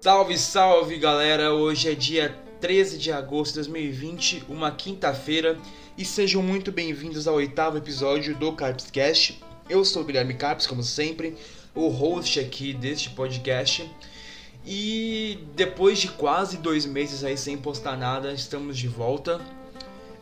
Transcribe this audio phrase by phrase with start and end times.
[0.00, 1.52] Salve, salve galera!
[1.52, 2.28] Hoje é dia
[2.60, 5.58] 13 de agosto de 2020, uma quinta-feira,
[5.98, 9.42] e sejam muito bem-vindos ao oitavo episódio do Carpscast.
[9.68, 11.36] Eu sou o Guilherme Carps, como sempre,
[11.74, 13.90] o host aqui deste podcast.
[14.64, 19.40] E depois de quase dois meses aí sem postar nada, estamos de volta.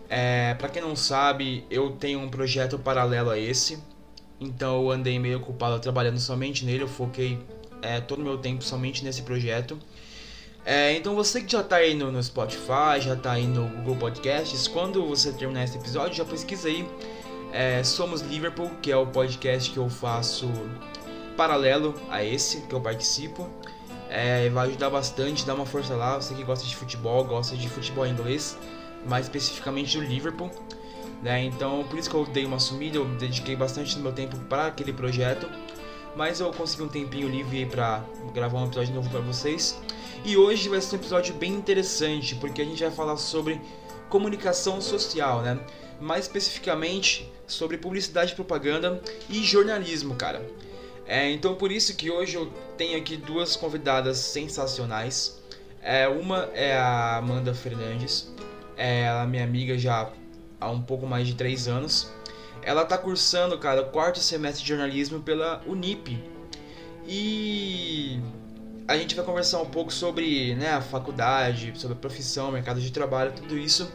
[0.09, 3.79] É, para quem não sabe, eu tenho um projeto paralelo a esse,
[4.45, 7.39] então eu andei meio ocupado trabalhando somente nele, eu foquei
[7.83, 9.79] é, todo o meu tempo somente nesse projeto.
[10.64, 13.96] É, então você que já está aí no, no, Spotify, já está aí no Google
[13.96, 16.89] Podcasts, quando você terminar esse episódio, já pesquisa aí
[17.53, 20.51] é, Somos Liverpool, que é o podcast que eu faço
[21.37, 23.49] paralelo a esse que eu participo.
[24.09, 26.17] É, vai ajudar bastante, dá uma força lá.
[26.21, 28.57] Você que gosta de futebol, gosta de futebol inglês,
[29.07, 30.51] mais especificamente do Liverpool.
[31.25, 31.43] Né?
[31.45, 34.67] Então, por isso que eu dei uma sumida, eu dediquei bastante do meu tempo para
[34.67, 35.48] aquele projeto.
[36.15, 39.81] Mas eu consegui um tempinho livre para gravar um episódio novo para vocês.
[40.23, 43.59] E hoje vai ser um episódio bem interessante, porque a gente vai falar sobre
[44.11, 45.59] comunicação social, né?
[45.98, 50.47] Mais especificamente sobre publicidade e propaganda e jornalismo, cara.
[51.07, 55.43] É, então por isso que hoje eu tenho aqui duas convidadas sensacionais.
[55.83, 58.33] É, uma é a Amanda Fernandes,
[58.77, 60.11] é, ela é minha amiga já
[60.65, 62.11] há um pouco mais de três anos.
[62.62, 66.19] Ela está cursando, cara, o quarto semestre de jornalismo pela Unip.
[67.07, 68.19] E
[68.89, 72.91] a gente vai conversar um pouco sobre né, a faculdade, sobre a profissão, mercado de
[72.91, 73.91] trabalho, tudo isso.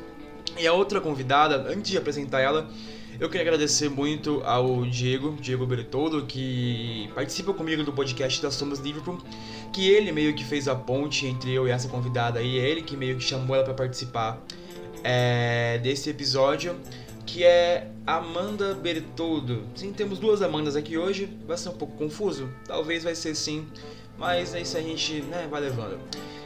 [0.58, 2.70] E a outra convidada, antes de apresentar ela,
[3.20, 8.80] eu queria agradecer muito ao Diego, Diego Bertoldo, que participa comigo do podcast da Somos
[8.80, 9.18] Liverpool,
[9.74, 12.82] que ele meio que fez a ponte entre eu e essa convidada aí, é ele
[12.82, 14.42] que meio que chamou ela para participar
[15.04, 16.76] é, desse episódio,
[17.26, 19.64] que é Amanda Bertoldo.
[19.76, 23.68] Sim, temos duas Amandas aqui hoje, vai ser um pouco confuso, talvez vai ser sim,
[24.18, 26.00] mas é isso a gente né, vai levando.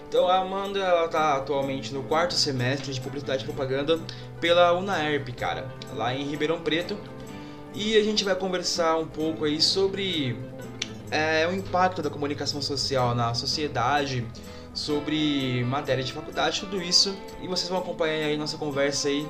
[0.07, 3.99] Então a Amanda ela tá atualmente no quarto semestre de publicidade e propaganda
[4.39, 6.95] pela UNAERP, cara, lá em Ribeirão Preto.
[7.73, 10.37] E a gente vai conversar um pouco aí sobre
[11.09, 14.23] é, o impacto da comunicação social na sociedade,
[14.73, 17.15] sobre matéria de faculdade, tudo isso.
[17.41, 19.27] E vocês vão acompanhar aí nossa conversa aí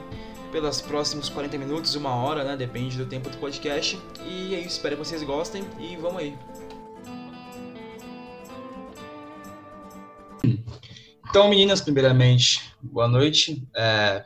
[0.52, 2.56] pelos próximos 40 minutos, uma hora, né?
[2.56, 4.00] Depende do tempo do podcast.
[4.26, 6.38] E é isso, espero que vocês gostem e vamos aí.
[11.30, 13.68] Então, meninas, primeiramente, boa noite.
[13.75, 14.24] É...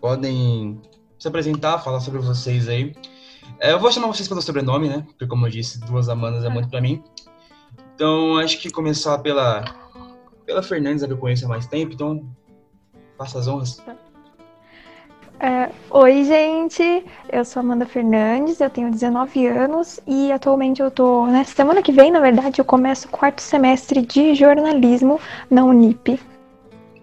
[0.00, 0.82] Podem
[1.16, 2.92] se apresentar, falar sobre vocês aí.
[3.60, 5.02] É, eu vou chamar vocês pelo sobrenome, né?
[5.06, 7.02] Porque, como eu disse, duas Amandas é muito pra mim.
[7.94, 9.64] Então, acho que começar pela,
[10.44, 11.94] pela Fernandes, que eu conheço há mais tempo.
[11.94, 12.24] Então,
[13.16, 13.76] faça as honras.
[13.76, 13.96] Tá.
[15.40, 17.04] É, oi, gente.
[17.30, 21.26] Eu sou Amanda Fernandes, eu tenho 19 anos e atualmente eu tô.
[21.26, 26.20] Né, semana que vem, na verdade, eu começo o quarto semestre de jornalismo na Unip.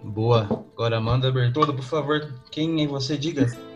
[0.02, 0.64] Boa.
[0.74, 3.16] Agora, Amanda Bertoldo, por favor, quem é você?
[3.16, 3.46] Diga.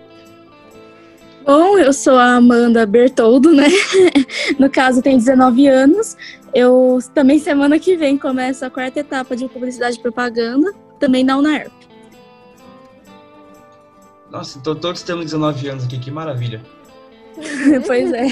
[1.46, 3.68] Bom, eu sou a Amanda Bertoldo, né?
[4.58, 6.16] no caso, tenho 19 anos.
[6.52, 11.38] Eu também, semana que vem, começo a quarta etapa de publicidade e propaganda, também na
[11.38, 11.72] UNAERP.
[14.28, 16.60] Nossa, então todos temos 19 anos aqui, que maravilha.
[17.86, 18.26] pois é.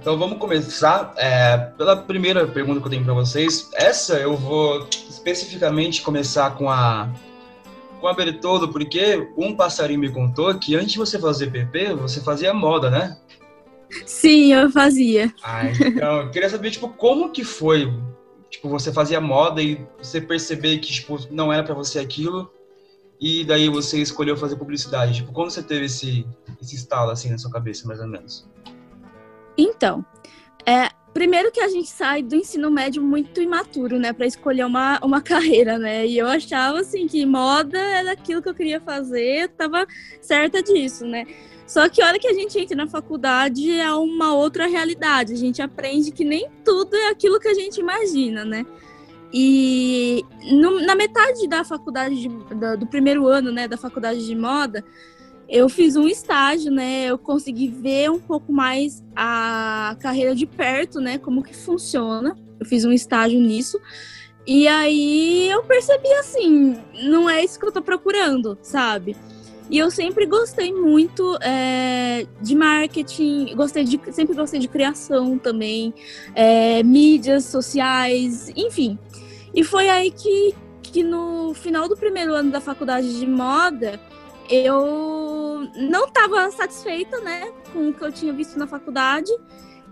[0.00, 3.68] Então vamos começar é, pela primeira pergunta que eu tenho para vocês.
[3.74, 7.10] Essa eu vou especificamente começar com a
[8.00, 12.20] com a Bertoldo, porque um passarinho me contou que antes de você fazer PP, você
[12.20, 13.18] fazia moda, né?
[14.04, 15.32] Sim, eu fazia.
[15.42, 17.92] Ah, então, eu queria saber, tipo, como que foi?
[18.50, 22.50] Tipo, você fazia moda e você perceber que, tipo, não era para você aquilo
[23.20, 25.14] e daí você escolheu fazer publicidade?
[25.16, 26.26] Tipo, quando você teve esse,
[26.60, 28.48] esse estalo assim na sua cabeça, mais ou menos?
[29.56, 30.04] Então,
[30.64, 30.88] é,
[31.18, 35.20] primeiro que a gente sai do ensino médio muito imaturo, né, para escolher uma, uma
[35.20, 36.06] carreira, né?
[36.06, 39.84] E eu achava assim que moda era aquilo que eu queria fazer, tava
[40.20, 41.26] certa disso, né?
[41.66, 45.32] Só que a hora que a gente entra na faculdade é uma outra realidade.
[45.32, 48.64] A gente aprende que nem tudo é aquilo que a gente imagina, né?
[49.34, 54.36] E no, na metade da faculdade, de, do, do primeiro ano, né, da faculdade de
[54.36, 54.84] moda,
[55.48, 57.06] eu fiz um estágio, né?
[57.06, 61.16] Eu consegui ver um pouco mais a carreira de perto, né?
[61.16, 62.36] Como que funciona.
[62.60, 63.80] Eu fiz um estágio nisso.
[64.46, 69.16] E aí eu percebi assim, não é isso que eu tô procurando, sabe?
[69.70, 75.92] E eu sempre gostei muito é, de marketing, gostei de, sempre gostei de criação também,
[76.34, 78.98] é, mídias sociais, enfim.
[79.54, 84.00] E foi aí que, que no final do primeiro ano da faculdade de moda,
[84.48, 89.30] eu não estava satisfeita, né, com o que eu tinha visto na faculdade.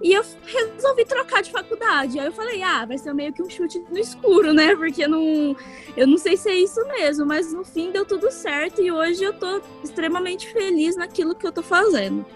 [0.03, 2.19] E eu resolvi trocar de faculdade.
[2.19, 4.77] Aí eu falei, ah, vai ser meio que um chute no escuro, né?
[4.77, 5.57] Porque eu não,
[5.97, 9.25] eu não sei se é isso mesmo, mas no fim deu tudo certo e hoje
[9.25, 12.27] eu tô extremamente feliz naquilo que eu tô fazendo.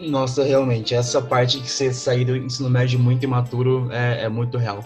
[0.00, 4.58] Nossa, realmente, essa parte que você sair do ensino médio muito imaturo é, é muito
[4.58, 4.84] real.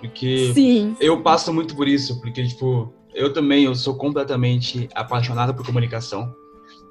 [0.00, 0.96] Porque Sim.
[1.00, 6.34] eu passo muito por isso, porque, tipo, eu também, eu sou completamente apaixonado por comunicação.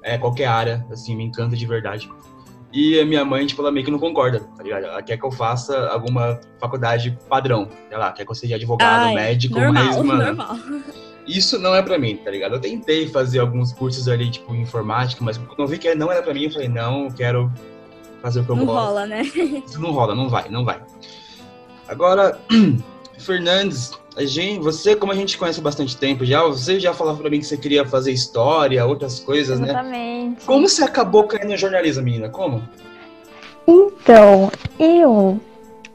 [0.02, 2.10] É, qualquer área, assim, me encanta de verdade.
[2.72, 4.84] E a minha mãe, tipo, ela meio que não concorda, tá ligado?
[4.86, 9.04] Ela quer que eu faça alguma faculdade padrão, sei lá, quer que eu seja advogado,
[9.06, 10.56] Ai, médico, normal, mas, mano, normal.
[11.26, 12.54] isso não é pra mim, tá ligado?
[12.56, 16.20] Eu tentei fazer alguns cursos ali, tipo, informática, mas quando eu vi que não era
[16.22, 17.52] pra mim, eu falei, não, eu quero
[18.20, 18.86] fazer o que eu Não gosto.
[18.86, 19.22] rola, né?
[19.22, 20.82] Isso não rola, não vai, não vai.
[21.86, 22.38] Agora,
[23.18, 27.18] Fernandes, a gente, você, como a gente conhece há bastante tempo já, você já falava
[27.18, 29.68] pra mim que você queria fazer história, outras coisas, né?
[29.70, 30.44] Exatamente.
[30.44, 32.28] Como você acabou caindo no jornalismo, menina?
[32.28, 32.62] Como?
[33.66, 35.40] Então, eu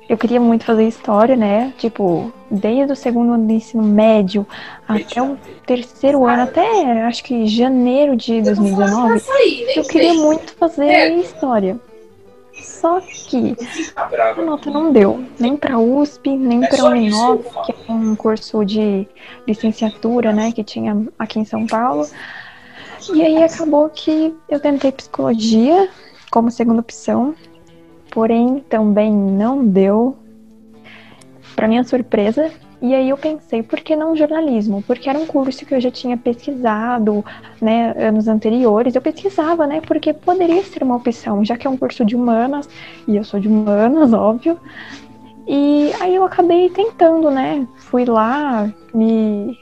[0.09, 1.71] eu queria muito fazer história, né?
[1.77, 4.45] Tipo, desde o segundo ano do ensino médio
[4.87, 5.37] até o
[5.67, 9.21] terceiro ano, até acho que janeiro de 2019,
[9.75, 11.79] eu queria muito fazer história.
[12.61, 13.55] Só que
[13.95, 19.07] a nota não deu, nem para USP, nem para Uninove, que é um curso de
[19.47, 22.07] licenciatura, né, que tinha aqui em São Paulo.
[23.13, 25.89] E aí acabou que eu tentei psicologia
[26.31, 27.33] como segunda opção,
[28.11, 30.17] porém também não deu.
[31.55, 32.51] Para minha surpresa,
[32.81, 34.81] e aí eu pensei, por que não jornalismo?
[34.83, 37.25] Porque era um curso que eu já tinha pesquisado,
[37.61, 38.95] né, anos anteriores.
[38.95, 42.69] Eu pesquisava, né, porque poderia ser uma opção, já que é um curso de humanas,
[43.07, 44.57] e eu sou de humanas, óbvio.
[45.45, 47.67] E aí eu acabei tentando, né?
[47.77, 49.57] Fui lá, me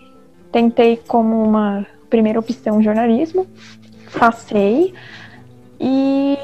[0.51, 3.47] tentei como uma primeira opção jornalismo,
[4.17, 4.93] passei.
[5.79, 6.37] E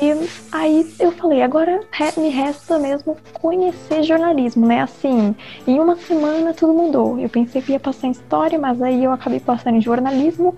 [0.51, 1.79] aí eu falei, agora
[2.17, 4.81] me resta mesmo conhecer jornalismo, né?
[4.81, 5.35] Assim,
[5.67, 7.19] em uma semana tudo mudou.
[7.19, 10.55] Eu pensei que ia passar em história, mas aí eu acabei passando em jornalismo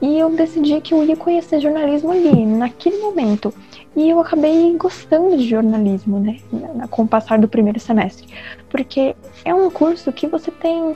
[0.00, 3.52] e eu decidi que eu ia conhecer jornalismo ali, naquele momento.
[3.96, 6.38] E eu acabei gostando de jornalismo, né?
[6.90, 8.26] Com o passar do primeiro semestre.
[8.68, 10.94] Porque é um curso que você tem.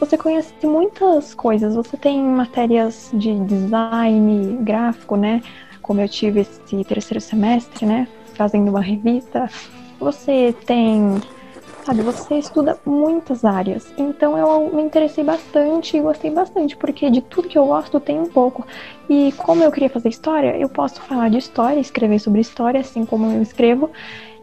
[0.00, 1.76] Você conhece muitas coisas.
[1.76, 5.42] Você tem matérias de design gráfico, né?
[5.82, 8.08] Como eu tive esse terceiro semestre, né?
[8.34, 9.48] Fazendo uma revista.
[9.98, 11.20] Você tem
[11.84, 13.92] Sabe, você estuda muitas áreas.
[13.96, 18.20] Então eu me interessei bastante e gostei bastante, porque de tudo que eu gosto tem
[18.20, 18.66] um pouco.
[19.08, 23.06] E como eu queria fazer história, eu posso falar de história, escrever sobre história, assim
[23.06, 23.90] como eu escrevo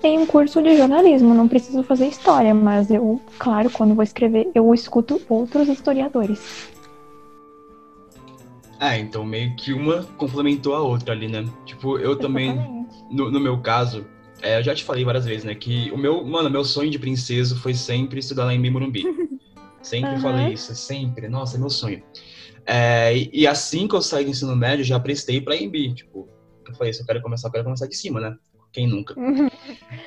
[0.03, 1.33] em um curso de jornalismo.
[1.33, 6.39] Não preciso fazer história, mas eu, claro, quando vou escrever, eu escuto outros historiadores.
[8.79, 11.45] Ah, então meio que uma complementou a outra ali, né?
[11.65, 14.05] Tipo, eu também, no, no meu caso,
[14.41, 15.55] é, eu já te falei várias vezes, né?
[15.55, 19.03] Que o meu, mano, meu sonho de princesa foi sempre estudar lá em Morumbi.
[19.81, 20.21] Sempre Aham.
[20.21, 21.29] falei isso, sempre.
[21.29, 22.03] Nossa, é meu sonho.
[22.65, 25.93] É, e, e assim que eu saí do ensino médio, já prestei pra EMB.
[25.93, 26.27] Tipo,
[26.67, 28.35] eu falei, se eu quero começar, eu quero começar de cima, né?
[28.73, 29.15] Quem nunca?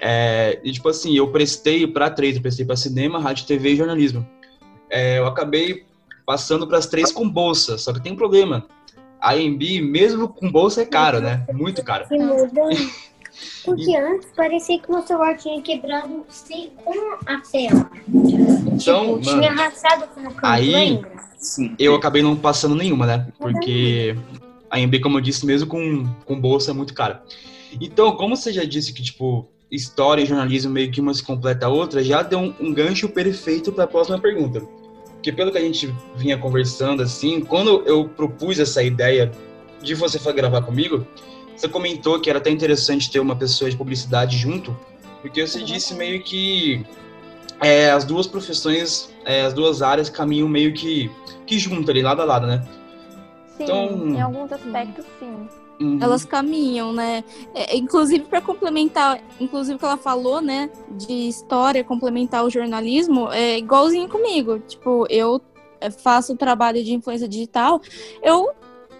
[0.02, 3.76] É, e tipo assim, eu prestei pra três, eu prestei pra cinema, rádio, TV e
[3.76, 4.26] jornalismo.
[4.88, 5.86] É, eu acabei
[6.30, 8.64] passando pras três com bolsa, só que tem um problema.
[9.20, 11.44] A EMB, mesmo com bolsa, é caro, né?
[11.52, 12.06] Muito caro.
[12.06, 12.62] Se muda.
[13.64, 16.92] Porque antes parecia que meu celular tinha quebrado sem, com
[17.26, 17.90] a tela.
[18.08, 21.02] Então, tipo, tinha arrastado com o aí-?
[21.36, 21.74] Sim.
[21.80, 23.26] eu acabei não passando nenhuma, né?
[23.36, 24.14] Porque
[24.70, 27.24] a EMB, como eu disse, mesmo com, com bolsa, é muito cara.
[27.80, 31.66] Então, como você já disse que, tipo, história e jornalismo meio que uma se completa
[31.66, 34.62] a outra, já deu um, um gancho perfeito para a próxima pergunta.
[35.20, 39.30] Porque pelo que a gente vinha conversando, assim, quando eu propus essa ideia
[39.82, 41.06] de você gravar comigo,
[41.54, 44.74] você comentou que era até interessante ter uma pessoa de publicidade junto,
[45.20, 46.86] porque você disse meio que
[47.60, 51.10] é, as duas profissões, é, as duas áreas caminham meio que,
[51.46, 52.66] que junto ali, lado a lado, né?
[53.58, 55.46] Sim, Então- em alguns aspectos, sim.
[55.80, 55.98] Uhum.
[56.00, 57.24] Elas caminham, né?
[57.54, 63.32] É, inclusive, para complementar, inclusive o que ela falou, né, de história, complementar o jornalismo,
[63.32, 64.58] é igualzinho comigo.
[64.60, 65.40] Tipo, eu
[65.80, 67.80] é, faço trabalho de influência digital,
[68.22, 68.50] eu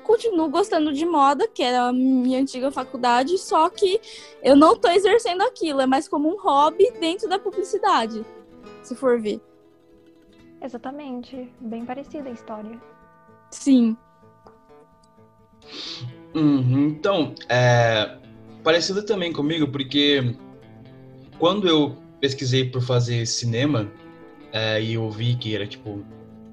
[0.05, 4.01] continuo gostando de moda, que era a minha antiga faculdade, só que
[4.43, 8.25] eu não tô exercendo aquilo, é mais como um hobby dentro da publicidade,
[8.83, 9.39] se for ver.
[10.63, 11.51] Exatamente.
[11.61, 12.81] Bem parecida a história.
[13.51, 13.97] Sim.
[16.35, 18.17] Uhum, Então, é,
[18.63, 20.35] parecido também comigo, porque
[21.39, 23.91] quando eu pesquisei por fazer cinema
[24.53, 26.05] é, e eu vi que era tipo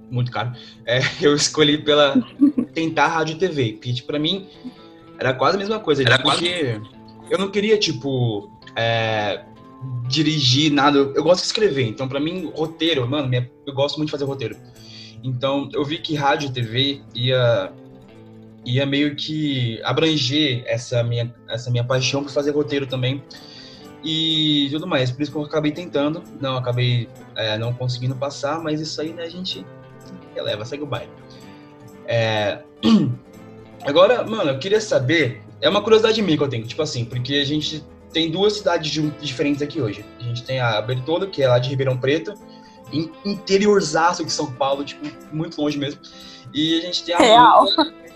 [0.09, 0.53] muito caro,
[0.85, 2.15] é, eu escolhi pela
[2.73, 4.47] tentar rádio e TV, que tipo, pra mim
[5.19, 6.81] era quase a mesma coisa, era porque quase...
[7.29, 9.43] eu não queria, tipo, é,
[10.07, 14.07] dirigir nada, eu gosto de escrever, então pra mim, roteiro, mano, minha, eu gosto muito
[14.07, 14.55] de fazer roteiro.
[15.23, 17.73] Então eu vi que rádio e TV ia
[18.67, 23.23] ia meio que abranger essa minha, essa minha paixão por fazer roteiro também
[24.03, 25.09] e tudo mais.
[25.09, 29.13] Por isso que eu acabei tentando, não acabei é, não conseguindo passar, mas isso aí
[29.13, 29.65] né, a gente
[30.35, 31.09] releva, segue o baile.
[32.05, 32.59] É...
[33.85, 37.35] Agora, mano, eu queria saber, é uma curiosidade minha que eu tenho, tipo assim, porque
[37.35, 40.03] a gente tem duas cidades diferentes aqui hoje.
[40.19, 42.33] A gente tem a Bertolo, que é lá de Ribeirão Preto,
[43.23, 46.01] interiorzaço de São Paulo, tipo, muito longe mesmo.
[46.53, 47.65] E a gente tem a Real.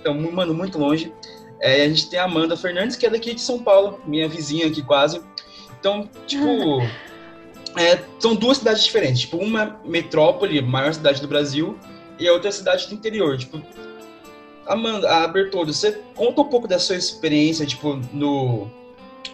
[0.01, 1.13] Então, mano, muito longe.
[1.61, 4.67] É, a gente tem a Amanda Fernandes, que é daqui de São Paulo, minha vizinha
[4.67, 5.21] aqui quase.
[5.79, 6.81] Então, tipo,
[7.79, 9.21] é, são duas cidades diferentes.
[9.21, 11.77] Tipo, uma metrópole, maior cidade do Brasil,
[12.19, 13.37] e a outra cidade do interior.
[13.37, 13.61] Tipo,
[14.67, 18.67] Amanda, a Bertoldo, você conta um pouco da sua experiência, tipo, no.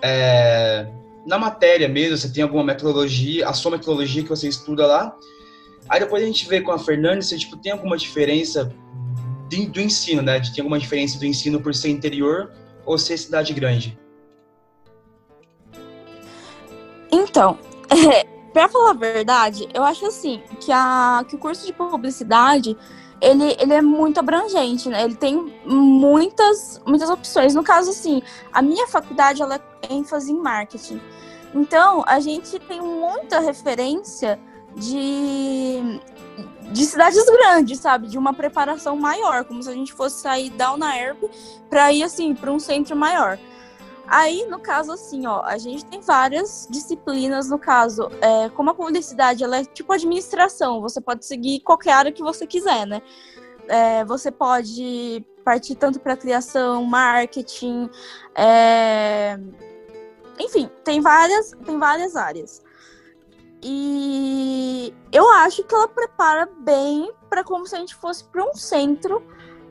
[0.02, 0.88] É,
[1.26, 5.16] na matéria mesmo, você tem alguma metodologia, a sua metodologia que você estuda lá.
[5.90, 8.74] Aí depois a gente vê com a Fernandes, você tipo, tem alguma diferença
[9.48, 10.39] do ensino, né?
[10.39, 12.51] Tem alguma diferença do ensino por ser interior
[12.86, 13.98] ou ser cidade grande?
[17.12, 17.58] Então,
[17.89, 22.75] é, para falar a verdade, eu acho assim que, a, que o curso de publicidade
[23.22, 25.04] ele, ele é muito abrangente, né?
[25.04, 27.56] Ele tem muitas, muitas opções.
[27.56, 28.22] No caso, assim,
[28.54, 31.01] a minha faculdade ela é ênfase em marketing.
[31.54, 34.39] Então, a gente tem muita referência
[34.75, 36.00] de,
[36.72, 38.08] de cidades grandes, sabe?
[38.08, 41.30] De uma preparação maior, como se a gente fosse sair da UNAERP
[41.70, 43.40] para ir assim para um centro maior.
[44.08, 48.74] Aí, no caso, assim, ó, a gente tem várias disciplinas, no caso, é, como a
[48.74, 53.02] publicidade, ela é tipo administração, você pode seguir qualquer área que você quiser, né?
[53.68, 57.90] É, você pode partir tanto para criação, marketing,
[58.36, 59.38] é...
[60.40, 62.62] enfim, tem várias, tem várias áreas.
[63.62, 68.54] E eu acho que ela prepara bem para como se a gente fosse para um
[68.54, 69.24] centro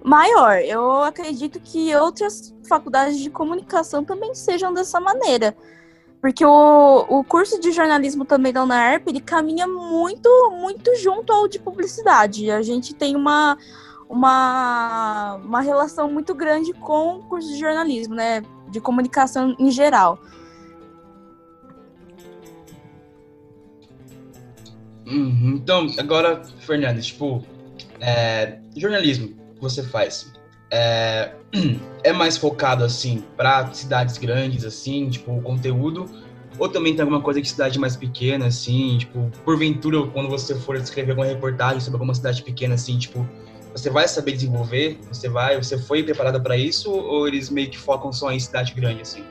[0.02, 0.58] maior.
[0.58, 5.56] Eu acredito que outras faculdades de comunicação também sejam dessa maneira.
[6.20, 10.28] Porque o, o curso de jornalismo também da UNAERP, ele caminha muito,
[10.60, 12.50] muito junto ao de publicidade.
[12.50, 13.56] A gente tem uma,
[14.08, 18.42] uma, uma relação muito grande com o curso de jornalismo, né?
[18.68, 20.18] De comunicação em geral.
[25.06, 25.60] Uhum.
[25.62, 27.44] Então, agora, Fernandes, tipo,
[28.00, 30.32] é, jornalismo que você faz
[30.70, 31.32] é,
[32.02, 36.10] é mais focado, assim, para cidades grandes, assim, tipo, o conteúdo?
[36.58, 40.76] Ou também tem alguma coisa de cidade mais pequena, assim, tipo, porventura, quando você for
[40.76, 43.26] escrever alguma reportagem sobre alguma cidade pequena, assim, tipo,
[43.72, 44.98] você vai saber desenvolver?
[45.08, 46.90] Você vai, você foi preparada para isso?
[46.90, 49.22] Ou eles meio que focam só em cidade grande, assim?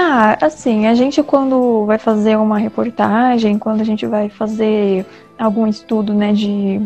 [0.00, 5.04] Ah, assim, a gente quando vai fazer uma reportagem, quando a gente vai fazer
[5.36, 6.80] algum estudo, né, de,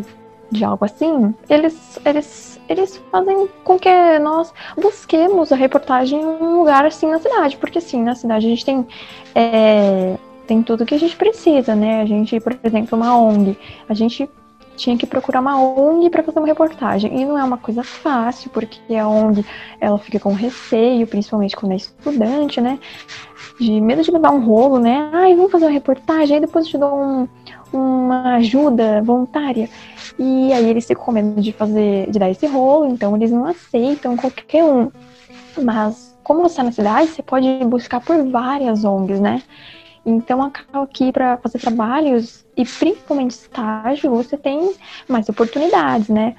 [0.49, 6.57] de algo assim, eles, eles, eles fazem com que nós busquemos a reportagem em um
[6.57, 8.87] lugar assim na cidade, porque assim, na cidade a gente tem
[9.35, 10.17] é,
[10.47, 12.01] tem tudo que a gente precisa, né?
[12.01, 13.55] A gente, por exemplo, uma ONG,
[13.87, 14.27] a gente
[14.75, 17.19] tinha que procurar uma ONG para fazer uma reportagem.
[17.19, 19.45] E não é uma coisa fácil, porque a ONG
[19.79, 22.79] ela fica com receio, principalmente quando é estudante, né?
[23.59, 25.09] De medo de levar um rolo, né?
[25.13, 27.27] Ai, vamos fazer uma reportagem, aí depois eu te dou um,
[27.71, 29.69] uma ajuda voluntária.
[30.17, 33.45] E aí eles ficam com medo de fazer, de dar esse rolo, então eles não
[33.45, 34.91] aceitam qualquer um.
[35.61, 39.41] Mas como você está na cidade, você pode buscar por várias ONGs, né?
[40.05, 44.73] Então, aqui para fazer trabalhos e principalmente estágio, você tem
[45.07, 46.35] mais oportunidades, né?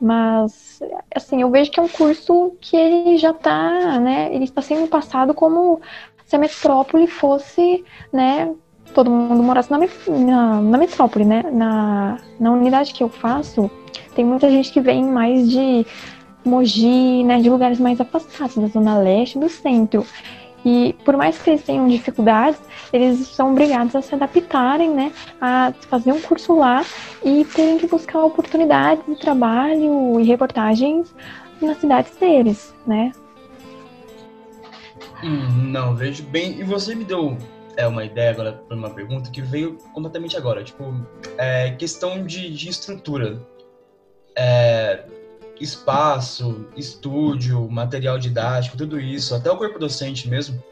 [0.00, 0.80] Mas,
[1.14, 4.34] assim, eu vejo que é um curso que ele já está, né?
[4.34, 5.80] Ele está sendo passado como
[6.24, 8.54] se a metrópole fosse, né?
[8.94, 11.42] Todo mundo morasse na, na, na metrópole, né?
[11.52, 13.70] Na, na unidade que eu faço,
[14.14, 15.86] tem muita gente que vem mais de
[16.44, 17.40] Mogi, né?
[17.40, 20.06] De lugares mais afastados, da zona leste do centro.
[20.64, 22.60] E por mais que eles tenham dificuldades,
[22.92, 26.84] eles são obrigados a se adaptarem, né, a fazer um curso lá
[27.24, 31.14] e terem que buscar oportunidades de trabalho e reportagens
[31.60, 33.12] nas cidades deles, né?
[35.22, 36.58] Hum, não, vejo bem.
[36.58, 37.36] E você me deu
[37.76, 40.64] é, uma ideia agora para uma pergunta que veio completamente agora.
[40.64, 40.94] Tipo,
[41.36, 43.40] é, questão de, de estrutura.
[44.36, 45.04] É,
[45.60, 50.62] espaço, estúdio, material didático, tudo isso, até o corpo docente mesmo,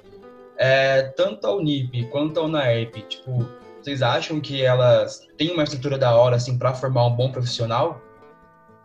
[0.56, 3.46] é, tanto a Unip quanto a UNAERP, tipo,
[3.80, 8.00] vocês acham que elas têm uma estrutura da hora, assim, para formar um bom profissional?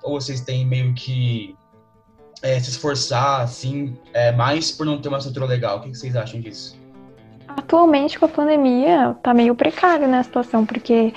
[0.03, 1.55] Ou vocês têm meio que
[2.41, 5.77] é, se esforçar, assim, é, mais por não ter uma estrutura legal?
[5.77, 6.77] O que vocês acham disso?
[7.47, 11.13] Atualmente, com a pandemia, tá meio precário né, a situação, porque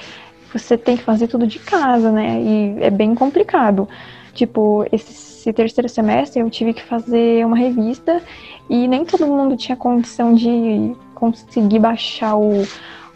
[0.53, 2.41] você tem que fazer tudo de casa, né?
[2.41, 3.89] E é bem complicado.
[4.37, 8.23] Tipo, esse terceiro semestre eu tive que fazer uma revista
[8.69, 12.63] e nem todo mundo tinha condição de conseguir baixar o,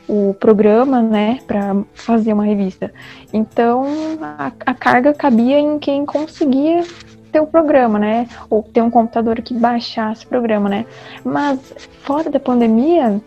[0.09, 2.91] o programa, né, para fazer uma revista.
[3.35, 3.85] Então,
[4.23, 6.85] a, a, carga cabia em quem conseguia
[7.31, 10.87] ter o programa, né, ou ter um computador que baixasse o programa, né.
[11.23, 11.61] Mas
[12.03, 13.21] fora da pandemia,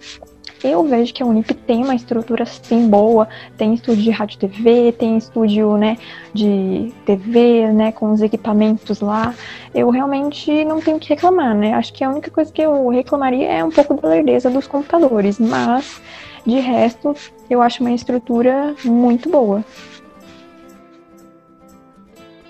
[0.64, 3.28] eu vejo que a Unip tem uma estrutura sim boa,
[3.58, 5.98] tem estúdio de rádio TV, tem estúdio, né,
[6.34, 9.34] de TV, né, com os equipamentos lá.
[9.74, 11.74] Eu realmente não tenho que reclamar, né?
[11.74, 15.40] Acho que a única coisa que eu reclamaria é um pouco da lerdeza dos computadores,
[15.40, 16.02] mas
[16.46, 17.16] de resto,
[17.50, 19.64] eu acho uma estrutura muito boa.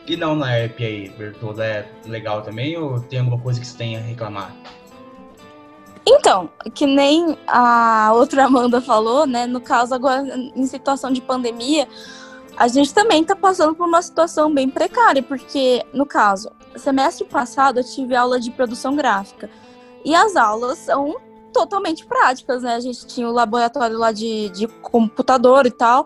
[0.05, 3.77] E não na app aí, Bertolda, é legal também ou tem alguma coisa que você
[3.77, 4.53] tem a reclamar?
[6.05, 9.47] Então, que nem a outra Amanda falou, né?
[9.47, 10.23] No caso, agora,
[10.55, 11.87] em situação de pandemia,
[12.57, 17.79] a gente também está passando por uma situação bem precária, porque, no caso, semestre passado
[17.79, 19.49] eu tive aula de produção gráfica.
[20.03, 21.15] E as aulas são
[21.53, 22.75] totalmente práticas, né?
[22.75, 26.05] A gente tinha o laboratório lá de, de computador e tal.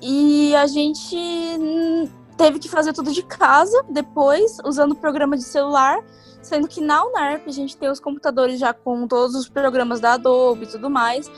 [0.00, 1.16] E a gente
[2.36, 5.98] teve que fazer tudo de casa depois, usando o programa de celular,
[6.42, 10.14] sendo que na UNARP a gente tem os computadores já com todos os programas da
[10.14, 11.30] Adobe e tudo mais.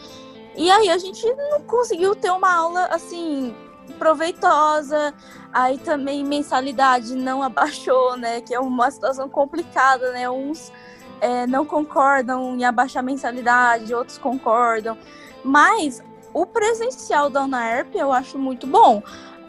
[0.57, 3.55] E aí a gente não conseguiu ter uma aula assim
[3.99, 5.15] proveitosa.
[5.53, 8.41] Aí também mensalidade não abaixou, né?
[8.41, 10.29] Que é uma situação complicada, né?
[10.29, 10.73] Uns
[11.21, 14.97] é, não concordam em abaixar mensalidade, outros concordam.
[15.45, 16.03] Mas
[16.33, 19.03] o presencial da UNAERP eu acho muito bom.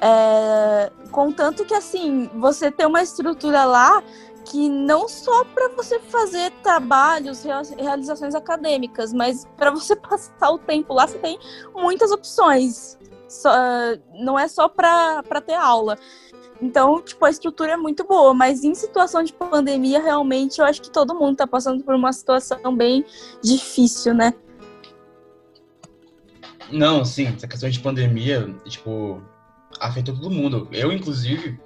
[0.03, 4.01] É, contanto que, assim, você tem uma estrutura lá
[4.45, 7.43] que não só para você fazer trabalhos,
[7.77, 11.39] realizações acadêmicas, mas para você passar o tempo lá, você tem
[11.75, 12.97] muitas opções.
[13.27, 13.49] Só,
[14.13, 15.97] não é só para ter aula.
[16.61, 20.81] Então, tipo, a estrutura é muito boa, mas em situação de pandemia, realmente, eu acho
[20.81, 23.03] que todo mundo tá passando por uma situação bem
[23.41, 24.33] difícil, né?
[26.71, 29.21] Não, sim, essa questão de pandemia, tipo,
[29.79, 30.67] afetou todo mundo.
[30.71, 31.59] Eu, inclusive,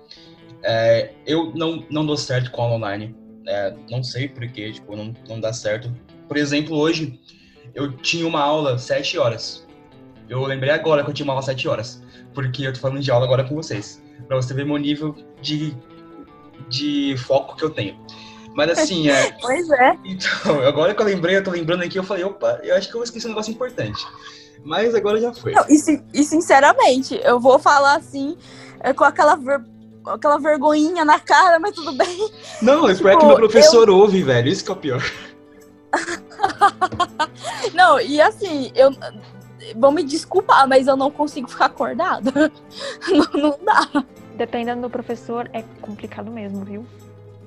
[0.66, 3.16] é, eu não, não dou certo com aula online.
[3.48, 5.94] É, não sei porquê, tipo, não, não dá certo.
[6.28, 7.20] Por exemplo, hoje,
[7.76, 9.66] eu tinha uma aula sete horas.
[10.28, 12.02] Eu lembrei agora que eu tinha uma aula sete horas,
[12.34, 15.76] porque eu tô falando de aula agora com vocês para você ver meu nível de,
[16.68, 17.96] de foco que eu tenho.
[18.56, 19.32] Mas assim, é.
[19.40, 19.98] pois é.
[20.04, 22.96] Então, agora que eu lembrei, eu tô lembrando aqui, eu falei, opa, eu acho que
[22.96, 24.04] eu esqueci um negócio importante.
[24.64, 25.52] Mas agora já foi.
[25.52, 25.76] Não, e,
[26.14, 28.36] e, sinceramente, eu vou falar assim,
[28.80, 29.64] é, com aquela, ver,
[30.08, 32.30] aquela vergonhinha na cara, mas tudo bem.
[32.62, 33.98] Não, espero tipo, que meu professor eu...
[33.98, 34.48] ouve, velho.
[34.48, 35.04] Isso que é o pior.
[37.74, 38.92] não, e assim, eu
[39.76, 42.32] vão me desculpar, mas eu não consigo ficar acordada.
[43.10, 44.04] não, não dá.
[44.36, 46.86] Dependendo do professor, é complicado mesmo, viu?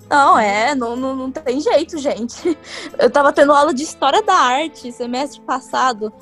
[0.09, 2.57] Não, é, não, não, não tem jeito, gente.
[2.99, 6.13] Eu tava tendo aula de história da arte semestre passado.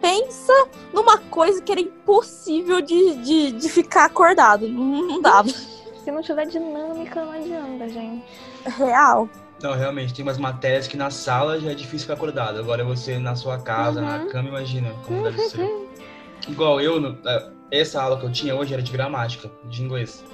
[0.00, 0.52] Pensa
[0.92, 4.68] numa coisa que era impossível de, de, de ficar acordado.
[4.68, 5.48] Não, não dava.
[6.04, 8.24] Se não tiver dinâmica, não adianta, gente.
[8.64, 9.28] Real.
[9.62, 12.58] Não, realmente, tem umas matérias que na sala já é difícil ficar acordado.
[12.60, 14.06] Agora você na sua casa, uhum.
[14.06, 15.68] na cama, imagina como deve ser.
[16.48, 20.24] Igual eu, é, essa aula que eu tinha hoje era de gramática, de inglês.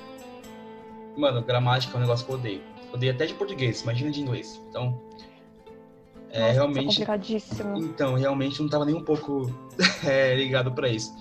[1.16, 2.60] Mano, gramática é um negócio que eu odeio.
[2.92, 4.60] Odeio até de português, imagina de inglês.
[4.68, 5.00] Então,
[6.34, 6.86] é Nossa, realmente.
[6.86, 7.78] complicadíssimo.
[7.78, 9.48] Então, realmente não tava nem um pouco
[10.04, 11.14] é, ligado para isso.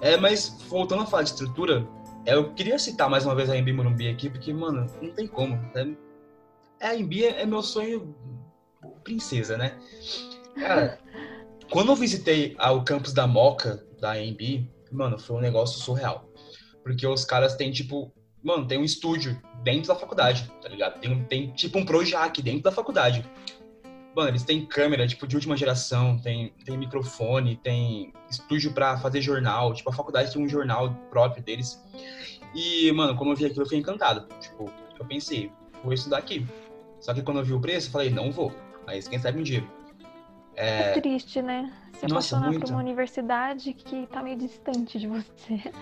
[0.00, 1.86] É, mas voltando a falar de estrutura,
[2.24, 5.54] eu queria citar mais uma vez a Embi Morumbi aqui, porque, mano, não tem como.
[5.74, 5.86] É
[6.80, 8.14] é, a Embi é meu sonho
[9.02, 9.78] princesa, né?
[10.54, 10.98] Cara,
[11.70, 16.26] quando eu visitei o campus da Moca, da Embi, mano, foi um negócio surreal.
[16.82, 18.10] Porque os caras têm, tipo,
[18.42, 21.00] mano, tem um estúdio dentro da faculdade, tá ligado?
[21.00, 23.24] Tem, tem tipo um Projac dentro da faculdade.
[24.14, 29.20] Mano, eles têm câmera, tipo, de última geração, tem, tem microfone, tem estúdio para fazer
[29.20, 29.74] jornal.
[29.74, 31.82] Tipo, a faculdade tem um jornal próprio deles.
[32.54, 34.28] E, mano, como eu vi aquilo, eu fiquei encantado.
[34.40, 35.50] Tipo, eu pensei,
[35.82, 36.46] vou estudar aqui.
[37.00, 38.52] Só que quando eu vi o preço, eu falei, não vou.
[38.86, 39.64] Mas quem sabe um dia.
[40.54, 41.72] É, é triste, né?
[41.94, 42.60] Se Nossa, apaixonar muito.
[42.60, 45.72] por uma universidade que tá meio distante de você.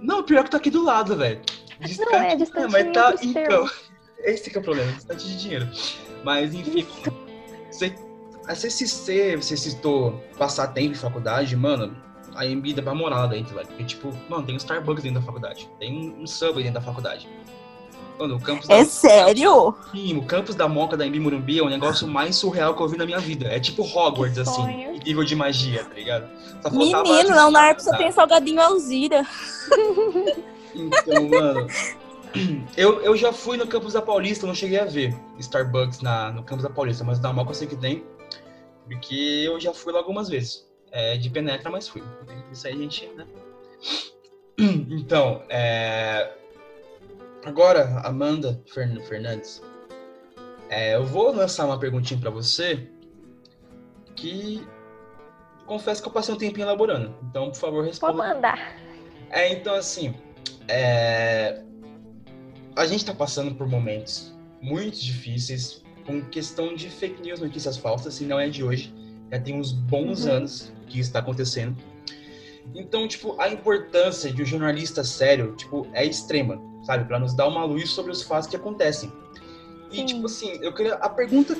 [0.00, 1.40] Não, pior que tá aqui do lado, velho.
[1.80, 3.14] Distante, não é distante mas tá.
[3.22, 3.68] Então,
[4.20, 5.68] esse que é o problema, distante de dinheiro.
[6.24, 6.86] Mas, enfim.
[7.72, 7.94] Você,
[8.46, 11.96] você, você, você citou passar tempo em faculdade, mano.
[12.34, 13.66] a MB dá pra morar lá dentro, velho.
[13.66, 15.68] Porque, tipo, mano, tem um Starbucks dentro da faculdade.
[15.78, 17.28] Tem um Subway dentro da faculdade.
[18.18, 18.84] Mano, o campus É da...
[18.84, 19.74] sério?
[19.90, 22.88] Sim, o campus da Moca da MB Morumbi é o negócio mais surreal que eu
[22.88, 23.46] vi na minha vida.
[23.48, 26.28] É tipo Hogwarts, assim, nível de magia, tá ligado?
[26.70, 27.96] Menino, na UNARP só tá?
[27.96, 29.26] tem salgadinho Alzira.
[30.74, 31.66] Então, mano.
[32.76, 36.42] Eu, eu já fui no campus da Paulista, não cheguei a ver Starbucks na, no
[36.42, 38.04] campus da Paulista, mas na Moca eu sei que tem.
[38.88, 39.14] Porque
[39.46, 40.66] eu já fui lá algumas vezes.
[40.90, 42.02] É, de penetra, mas fui.
[42.52, 43.26] Isso aí, a gente, né?
[44.90, 46.30] Então, é...
[47.44, 49.62] agora, Amanda Fern- Fernandes,
[50.68, 52.86] é, eu vou lançar uma perguntinha pra você
[54.14, 54.64] que
[55.66, 57.14] confesso que eu passei um tempinho elaborando.
[57.28, 58.12] Então, por favor, Pode responda.
[58.14, 58.76] mandar.
[59.30, 60.14] É, então assim,
[60.68, 61.62] é,
[62.76, 68.20] a gente tá passando por momentos muito difíceis com questão de fake news, notícias falsas,
[68.20, 68.92] e não é de hoje.
[69.30, 70.32] Já tem uns bons Uhum.
[70.32, 71.76] anos que isso tá acontecendo.
[72.74, 77.04] Então, tipo, a importância de um jornalista sério, tipo, é extrema, sabe?
[77.04, 79.12] Pra nos dar uma luz sobre os fatos que acontecem.
[79.90, 80.06] E, Sim.
[80.06, 80.94] tipo assim, eu queria.
[80.94, 81.56] A pergunta.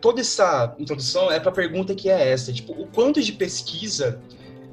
[0.00, 2.52] Toda essa introdução é pra pergunta que é essa.
[2.52, 4.20] Tipo, o quanto de pesquisa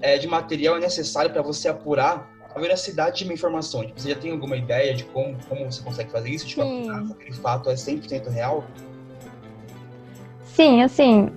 [0.02, 3.86] é, de material é necessário para você apurar a veracidade de uma informação?
[3.86, 6.46] Tipo, você já tem alguma ideia de como, como você consegue fazer isso?
[6.46, 8.64] Tipo, se aquele fato é 100% real?
[10.44, 11.30] Sim, assim,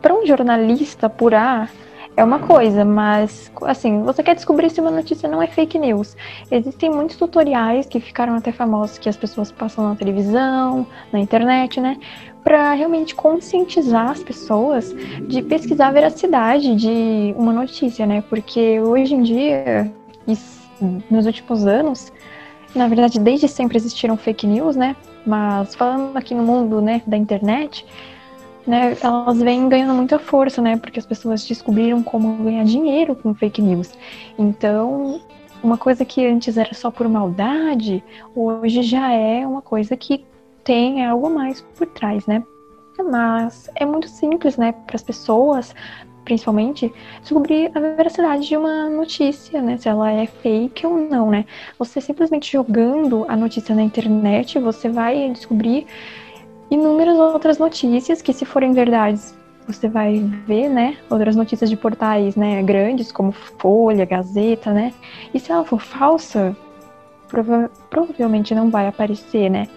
[0.00, 1.70] para um jornalista apurar
[2.14, 6.14] é uma coisa, mas assim, você quer descobrir se uma notícia não é fake news.
[6.50, 11.80] Existem muitos tutoriais que ficaram até famosos que as pessoas passam na televisão, na internet,
[11.80, 11.98] né?
[12.44, 14.94] Para realmente conscientizar as pessoas
[15.26, 18.22] de pesquisar a veracidade de uma notícia, né?
[18.28, 19.90] Porque hoje em dia,
[20.26, 20.36] e
[21.10, 22.12] nos últimos anos,
[22.74, 24.96] na verdade, desde sempre existiram fake news, né?
[25.26, 27.86] Mas falando aqui no mundo, né, da internet,
[28.66, 30.76] né, elas vêm ganhando muita força, né?
[30.76, 33.92] Porque as pessoas descobriram como ganhar dinheiro com fake news.
[34.38, 35.20] Então,
[35.62, 38.02] uma coisa que antes era só por maldade,
[38.34, 40.24] hoje já é uma coisa que
[40.64, 42.42] tem algo mais por trás, né?
[43.10, 45.74] Mas é muito simples, né, para as pessoas,
[46.24, 49.76] principalmente, descobrir a veracidade de uma notícia, né?
[49.76, 51.44] Se ela é fake ou não, né?
[51.78, 55.86] Você simplesmente jogando a notícia na internet, você vai descobrir
[56.70, 60.96] inúmeras outras notícias que, se forem verdades, você vai ver, né?
[61.10, 62.62] Outras notícias de portais, né?
[62.62, 64.92] Grandes, como Folha, Gazeta, né?
[65.32, 66.56] E se ela for falsa,
[67.28, 69.68] prova- provavelmente não vai aparecer, né?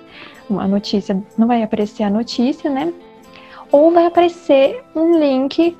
[0.49, 2.93] Uma notícia, não vai aparecer a notícia, né?
[3.71, 5.75] Ou vai aparecer um link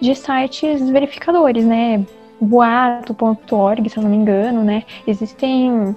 [0.00, 2.04] de sites verificadores, né?
[2.40, 4.84] Boato.org, se eu não me engano, né?
[5.06, 5.96] Existem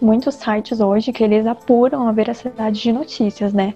[0.00, 3.74] muitos sites hoje que eles apuram a veracidade de notícias, né?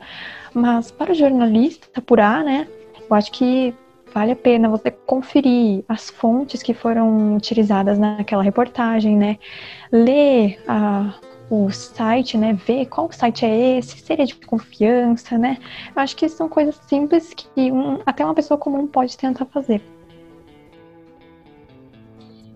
[0.55, 2.67] Mas para o jornalista apurar, né?
[3.09, 3.75] Eu acho que
[4.13, 9.39] vale a pena você conferir as fontes que foram utilizadas naquela reportagem, né?
[9.91, 11.15] Ler a,
[11.55, 12.55] o site, né?
[12.55, 15.59] Ver qual site é esse, se ele é de confiança, né?
[15.95, 19.83] Eu acho que são coisas simples que um- até uma pessoa comum pode tentar fazer.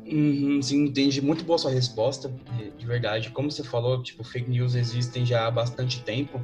[0.06, 1.20] Uhum, sim, entendi.
[1.20, 3.30] Muito boa sua resposta, de- de verdade.
[3.30, 6.40] Como você falou, tipo, fake news existem já há bastante tempo,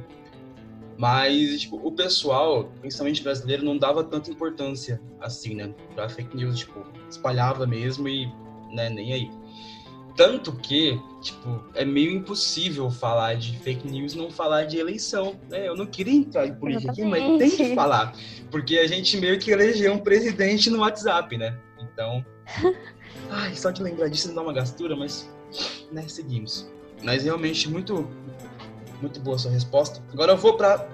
[0.95, 5.73] mas, tipo, o pessoal, principalmente brasileiro, não dava tanta importância assim, né?
[5.95, 8.27] Pra fake news, tipo, espalhava mesmo e,
[8.71, 9.31] né, nem aí.
[10.15, 15.39] Tanto que, tipo, é meio impossível falar de fake news e não falar de eleição,
[15.49, 15.67] né?
[15.67, 18.13] Eu não queria entrar em política aqui, mas tem que falar.
[18.51, 21.57] Porque a gente meio que elegeu um presidente no WhatsApp, né?
[21.79, 22.23] Então...
[23.29, 25.29] Ai, só de lembrar disso me dá uma gastura, mas
[25.91, 26.69] né, seguimos.
[27.01, 28.07] Mas realmente muito
[29.01, 30.01] muito boa a sua resposta.
[30.13, 30.87] Agora eu vou para.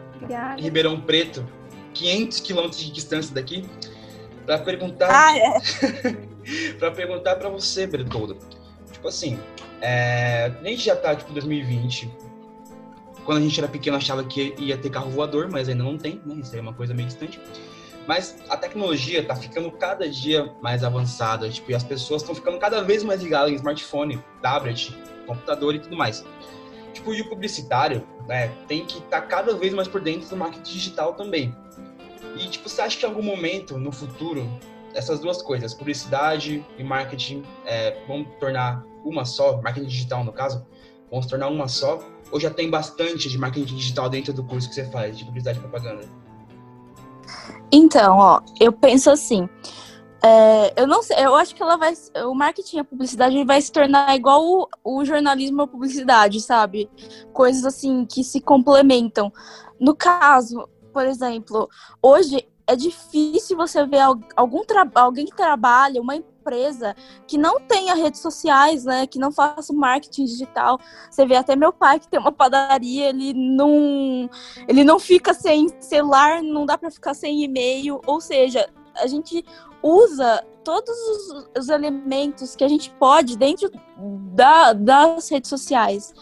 [0.57, 1.45] Ribeirão Preto,
[1.93, 3.69] 500 quilômetros de distância daqui,
[4.45, 6.73] para perguntar Ah, é.
[6.77, 8.37] para perguntar para você, Bertoldo.
[8.99, 9.39] Tipo assim,
[9.79, 12.11] é, a gente já tá tipo 2020.
[13.23, 16.21] Quando a gente era pequeno achava que ia ter carro voador, mas ainda não tem,
[16.25, 16.35] né?
[16.35, 17.39] Isso aí é uma coisa meio distante.
[18.05, 22.57] Mas a tecnologia tá ficando cada dia mais avançada, tipo, e as pessoas estão ficando
[22.57, 24.93] cada vez mais ligadas em smartphone, tablet,
[25.25, 26.25] computador e tudo mais.
[26.93, 30.73] Tipo, e o publicitário, né, tem que estar cada vez mais por dentro do marketing
[30.73, 31.55] digital também.
[32.35, 34.49] E, tipo, você acha que em algum momento, no futuro,
[34.93, 40.65] essas duas coisas, publicidade e marketing, é, vão tornar uma só, marketing digital no caso,
[41.09, 41.99] vão se tornar uma só?
[42.31, 45.57] Ou já tem bastante de marketing digital dentro do curso que você faz, de publicidade
[45.57, 46.07] e propaganda?
[47.71, 49.47] Então, ó, eu penso assim.
[50.23, 51.93] é, eu não sei, eu acho que ela vai.
[52.25, 56.41] O marketing e a publicidade vai se tornar igual o, o jornalismo e a publicidade,
[56.41, 56.89] sabe?
[57.31, 59.31] Coisas assim que se complementam.
[59.79, 61.69] No caso, por exemplo,
[62.01, 63.99] hoje é difícil você ver
[64.35, 64.61] algum
[64.93, 70.25] alguém que trabalha, uma empresa que não tenha redes sociais, né, que não faça marketing
[70.25, 70.79] digital.
[71.09, 74.29] Você vê até meu pai que tem uma padaria, ele não
[74.67, 79.43] ele não fica sem celular, não dá para ficar sem e-mail, ou seja, a gente
[79.81, 83.71] usa todos os, os elementos que a gente pode dentro
[84.35, 86.13] da, das redes sociais.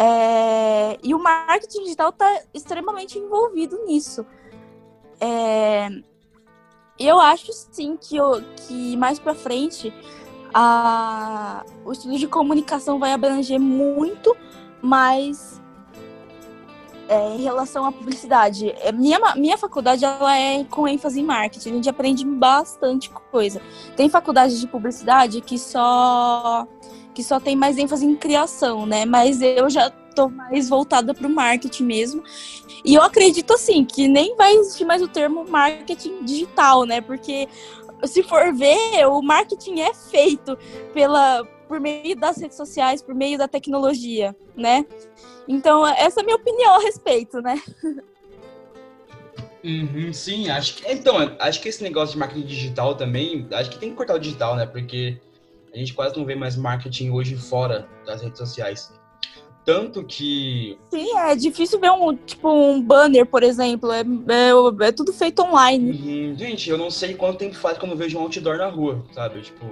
[0.00, 4.24] É, e o marketing digital está extremamente envolvido nisso.
[5.20, 5.88] É,
[6.98, 9.92] eu acho sim que, eu, que mais para frente
[10.52, 14.36] a, o estudo de comunicação vai abranger muito
[14.82, 15.60] mais
[17.08, 18.70] é, em relação à publicidade.
[18.80, 23.62] É, minha, minha faculdade ela é com ênfase em marketing, a gente aprende bastante coisa.
[23.96, 26.66] Tem faculdade de publicidade que só
[27.14, 29.04] que só tem mais ênfase em criação, né?
[29.04, 32.22] Mas eu já tô mais voltada para o marketing mesmo.
[32.84, 37.00] E eu acredito assim que nem vai existir mais o termo marketing digital, né?
[37.00, 37.48] Porque
[38.04, 40.58] se for ver, o marketing é feito
[40.92, 44.86] pela por meio das redes sociais, por meio da tecnologia, né?
[45.46, 47.62] Então, essa é a minha opinião a respeito, né?
[49.62, 50.90] Uhum, sim, acho que.
[50.90, 54.18] Então, acho que esse negócio de marketing digital também, acho que tem que cortar o
[54.18, 54.64] digital, né?
[54.66, 55.20] Porque
[55.74, 58.90] a gente quase não vê mais marketing hoje fora das redes sociais.
[59.68, 60.78] Tanto que.
[60.88, 63.92] Sim, é difícil ver um, tipo, um banner, por exemplo.
[63.92, 65.90] É, é, é tudo feito online.
[65.90, 66.38] Uhum.
[66.38, 69.42] Gente, eu não sei quanto tempo faz quando eu vejo um outdoor na rua, sabe?
[69.42, 69.66] Tipo,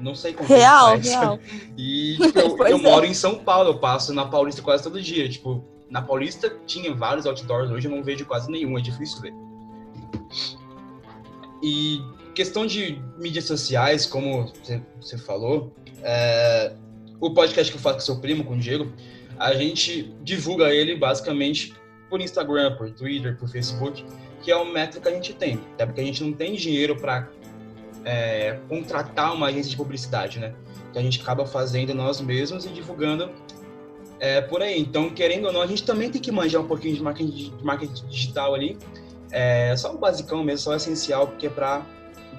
[0.00, 1.20] não sei quanto real, tempo faz.
[1.20, 1.38] Real.
[1.78, 2.82] E tipo, eu, eu é.
[2.82, 5.28] moro em São Paulo, eu passo na Paulista quase todo dia.
[5.28, 9.34] Tipo, na Paulista tinha vários outdoors, hoje eu não vejo quase nenhum, é difícil ver.
[11.62, 12.00] E
[12.34, 14.52] questão de mídias sociais, como
[15.00, 16.74] você falou, é,
[17.22, 18.92] o podcast que eu faço com seu primo, com o Diego,
[19.38, 21.72] a gente divulga ele basicamente
[22.10, 24.04] por Instagram, por Twitter, por Facebook,
[24.42, 25.60] que é o método que a gente tem.
[25.74, 27.30] Até porque a gente não tem dinheiro para
[28.04, 30.52] é, contratar uma agência de publicidade, né?
[30.92, 33.30] Que a gente acaba fazendo nós mesmos e divulgando
[34.18, 34.80] é, por aí.
[34.80, 37.64] Então, querendo ou não, a gente também tem que manjar um pouquinho de marketing, de
[37.64, 38.76] marketing digital ali.
[39.30, 41.86] É, só o basicão mesmo, só o essencial, porque é para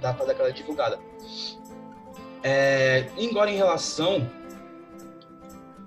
[0.01, 0.99] dar para dar aquela divulgada.
[2.43, 4.29] É, agora, em relação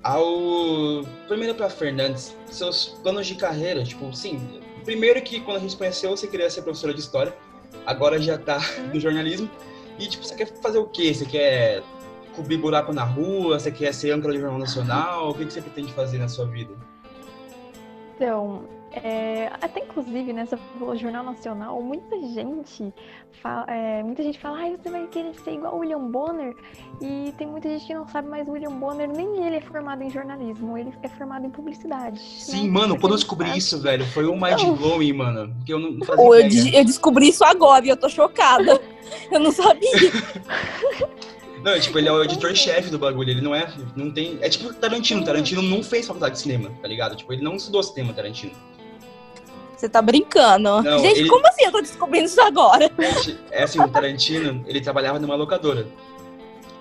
[0.06, 1.04] ao.
[1.26, 4.60] Primeiro para Fernandes, seus planos de carreira, tipo, sim.
[4.84, 7.36] Primeiro que quando a gente conheceu, você queria ser professora de história,
[7.84, 8.58] agora já tá
[8.94, 9.50] no jornalismo.
[9.98, 11.12] E, tipo, você quer fazer o quê?
[11.12, 11.82] Você quer
[12.34, 13.58] cobrir buraco na rua?
[13.58, 15.30] Você quer ser âncora de jornal nacional?
[15.30, 16.74] O que, que você pretende fazer na sua vida?
[18.14, 18.64] Então,
[19.02, 20.46] é, até inclusive, né,
[20.78, 22.92] falou Jornal Nacional, muita gente
[23.42, 26.54] fala, é, muita gente fala, ah, você vai querer ser igual o William Bonner,
[27.00, 30.02] e tem muita gente que não sabe, mas o William Bonner nem ele é formado
[30.02, 32.18] em jornalismo, ele é formado em publicidade.
[32.18, 32.70] Sim, né?
[32.70, 33.58] mano, quando eu descobri sabe?
[33.58, 37.44] isso, velho, foi um mind blowing, mano, que eu não fazia eu, eu descobri isso
[37.44, 38.80] agora e eu tô chocada.
[39.30, 39.90] eu não sabia.
[41.62, 44.72] Não, tipo, ele é o editor-chefe do bagulho, ele não é, não tem, é tipo
[44.72, 47.16] Tarantino, Tarantino não fez faculdade de cinema, tá ligado?
[47.16, 48.52] Tipo, ele não estudou cinema, Tarantino.
[49.76, 50.82] Você tá brincando.
[50.82, 51.28] Não, Gente, ele...
[51.28, 52.90] como assim eu tô descobrindo isso agora?
[52.98, 55.86] Gente, é assim, o Tarantino, ele trabalhava numa locadora.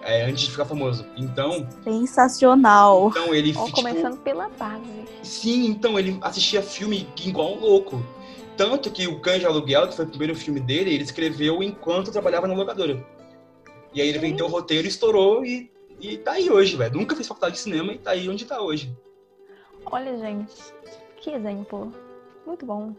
[0.02, 1.06] É, antes de ficar famoso.
[1.18, 1.68] Então.
[1.84, 3.10] Sensacional.
[3.10, 3.54] Então ele.
[3.58, 5.06] Ó, tipo, começando pela base.
[5.24, 8.06] Sim, então ele assistia filme igual um louco.
[8.56, 12.12] Tanto que o Cães de Aluguel, que foi o primeiro filme dele, ele escreveu enquanto
[12.12, 13.06] trabalhava na locadora.
[13.94, 16.94] E aí ele vendeu o roteiro, estourou e, e tá aí hoje, velho.
[16.94, 18.96] Nunca fez faculdade de cinema e tá aí onde tá hoje.
[19.86, 20.54] Olha, gente,
[21.18, 21.92] que exemplo.
[22.46, 22.94] Muito bom.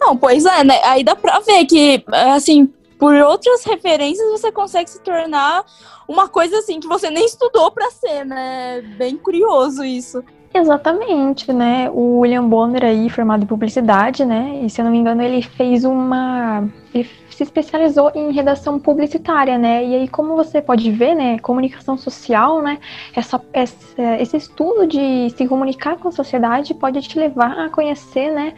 [0.00, 0.80] Não, pois é, né?
[0.84, 2.66] Aí dá pra ver que, assim,
[2.98, 5.64] por outras referências você consegue se tornar
[6.08, 8.80] uma coisa assim que você nem estudou para ser, né?
[8.98, 10.22] Bem curioso isso.
[10.54, 11.90] Exatamente, né?
[11.90, 14.60] O William Bonner aí, formado em publicidade, né?
[14.62, 16.66] E se eu não me engano, ele fez uma.
[16.94, 17.04] Ele
[17.36, 19.84] se especializou em redação publicitária, né?
[19.84, 21.38] E aí, como você pode ver, né?
[21.38, 22.78] Comunicação social, né?
[23.14, 23.76] Essa, essa,
[24.18, 28.54] esse estudo de se comunicar com a sociedade pode te levar a conhecer, né?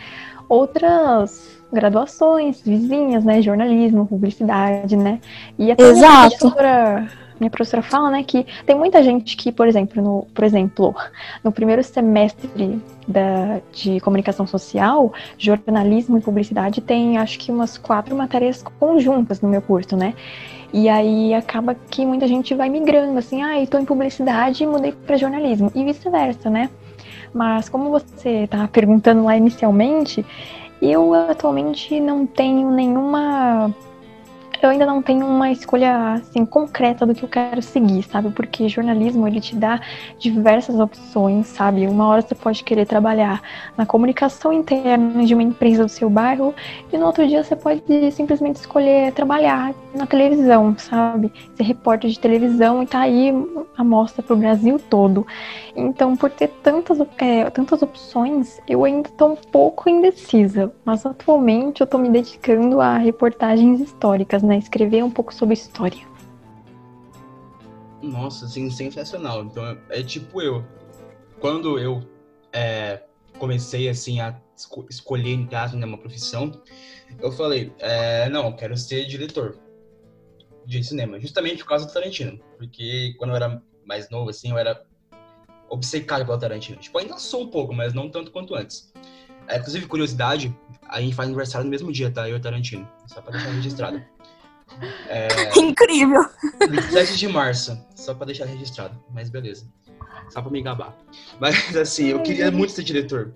[0.49, 3.43] Outras graduações vizinhas, né?
[3.43, 5.19] Jornalismo, publicidade, né?
[5.59, 6.55] E até Exato
[7.41, 10.95] minha professora fala, né, que tem muita gente que, por exemplo, no, por exemplo,
[11.43, 18.15] no primeiro semestre da, de comunicação social, jornalismo e publicidade tem, acho que umas quatro
[18.17, 20.15] matérias conjuntas no meu curso, né?
[20.73, 24.93] E aí acaba que muita gente vai migrando, assim, ah, estou em publicidade e mudei
[24.93, 26.69] para jornalismo, e vice-versa, né?
[27.33, 30.25] Mas como você estava perguntando lá inicialmente,
[30.81, 33.75] eu atualmente não tenho nenhuma
[34.63, 38.31] eu ainda não tenho uma escolha assim concreta do que eu quero seguir, sabe?
[38.31, 39.81] Porque jornalismo ele te dá
[40.19, 41.87] diversas opções, sabe?
[41.87, 43.41] Uma hora você pode querer trabalhar
[43.77, 46.55] na comunicação interna de uma empresa do seu bairro
[46.93, 51.33] e no outro dia você pode simplesmente escolher trabalhar na televisão, sabe?
[51.55, 53.33] Ser repórter de televisão e tá aí
[53.85, 55.27] mostra para o Brasil todo.
[55.75, 61.81] Então, por ter tantas, é, tantas opções, eu ainda estou um pouco indecisa, mas atualmente
[61.81, 64.59] eu estou me dedicando a reportagens históricas, né?
[64.59, 66.07] Escrever um pouco sobre história.
[68.03, 69.45] Nossa, assim, sensacional.
[69.45, 70.65] Então, é, é tipo eu.
[71.41, 72.03] Quando eu
[72.53, 73.03] é,
[73.39, 76.51] comecei, assim, a esco escolher, em casa, né, uma profissão,
[77.21, 79.59] eu falei, é, não, eu quero ser diretor
[80.67, 82.39] de cinema, justamente por causa do Tarantino.
[82.59, 84.85] Porque quando eu era mais novo, assim, eu era
[85.71, 86.79] obcecado pelo Tarantino.
[86.79, 88.93] Tipo, ainda sou um pouco, mas não tanto quanto antes.
[89.49, 90.55] É, inclusive, curiosidade,
[90.87, 92.29] a gente faz aniversário no mesmo dia, tá?
[92.29, 92.87] Eu e o Tarantino.
[93.07, 94.03] Só pra deixar registrado.
[95.09, 95.59] É...
[95.59, 96.29] Incrível!
[96.71, 99.03] 27 de março, só pra deixar registrado.
[99.11, 99.67] Mas beleza.
[100.29, 100.95] Só pra me gabar.
[101.41, 103.35] Mas assim, eu queria muito ser diretor.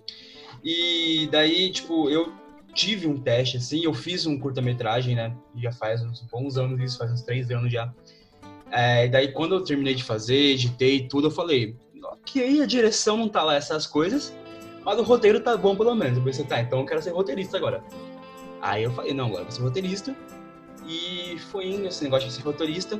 [0.62, 2.34] E daí, tipo, eu
[2.74, 5.34] tive um teste, assim, eu fiz um curta-metragem, né?
[5.56, 7.90] Já faz uns bons anos isso, faz uns três anos já.
[8.72, 13.28] É, daí, quando eu terminei de fazer, editei tudo, eu falei, ok, a direção não
[13.28, 14.35] tá lá essas coisas,
[14.82, 16.16] mas o roteiro tá bom pelo menos.
[16.16, 17.85] Eu pensei, tá, então eu quero ser roteirista agora.
[18.62, 20.16] Aí eu falei, não, agora eu vou ser roteirista.
[20.87, 22.98] E foi indo esse negócio de ser roteirista.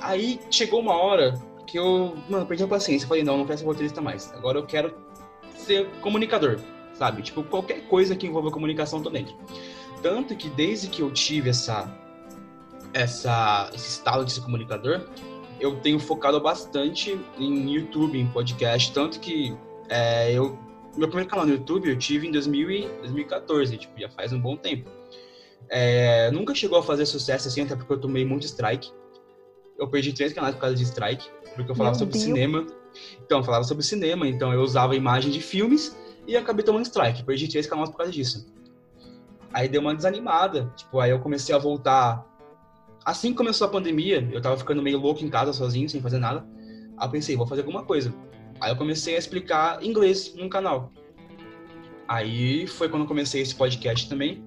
[0.00, 1.34] Aí chegou uma hora
[1.66, 3.04] que eu, mano, perdi a paciência.
[3.04, 4.32] Eu falei, não, não quero ser roteirista mais.
[4.32, 4.94] Agora eu quero
[5.54, 6.58] ser comunicador,
[6.94, 7.22] sabe?
[7.22, 9.34] Tipo, qualquer coisa que envolva comunicação, tô dentro.
[10.02, 11.86] Tanto que desde que eu tive essa,
[12.94, 15.02] essa, esse estado de ser comunicador,
[15.60, 18.92] eu tenho focado bastante em YouTube, em podcast.
[18.92, 19.54] Tanto que
[19.88, 20.58] é, eu,
[20.96, 24.40] meu primeiro canal no YouTube eu tive em 2000 e 2014, tipo, já faz um
[24.40, 24.88] bom tempo.
[25.68, 28.92] É, nunca chegou a fazer sucesso assim, até porque eu tomei muito strike.
[29.78, 32.24] Eu perdi três canais por causa de strike, porque eu falava Meu sobre Deus.
[32.24, 32.66] cinema.
[33.24, 37.24] Então, eu falava sobre cinema, então eu usava imagem de filmes e acabei tomando strike.
[37.24, 38.46] Perdi três canais por causa disso.
[39.52, 42.24] Aí deu uma desanimada, tipo, aí eu comecei a voltar.
[43.04, 46.18] Assim que começou a pandemia, eu tava ficando meio louco em casa, sozinho, sem fazer
[46.18, 46.46] nada.
[46.96, 48.14] Aí eu pensei, vou fazer alguma coisa.
[48.60, 50.90] Aí eu comecei a explicar inglês no canal.
[52.08, 54.42] Aí foi quando eu comecei esse podcast também.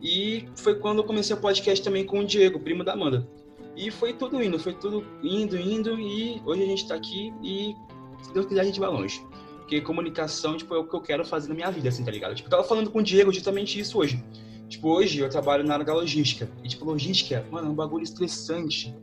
[0.00, 3.28] E foi quando eu comecei o podcast também com o Diego, primo da Amanda.
[3.76, 7.74] E foi tudo indo, foi tudo indo, indo, e hoje a gente tá aqui e
[8.22, 9.22] se Deus quiser a gente vai longe.
[9.58, 12.34] Porque comunicação, tipo, é o que eu quero fazer na minha vida, assim, tá ligado?
[12.34, 14.24] Tipo, eu tava falando com o Diego justamente isso hoje.
[14.68, 16.48] Tipo, hoje eu trabalho na área da logística.
[16.62, 18.94] E, tipo, logística, mano, é um bagulho estressante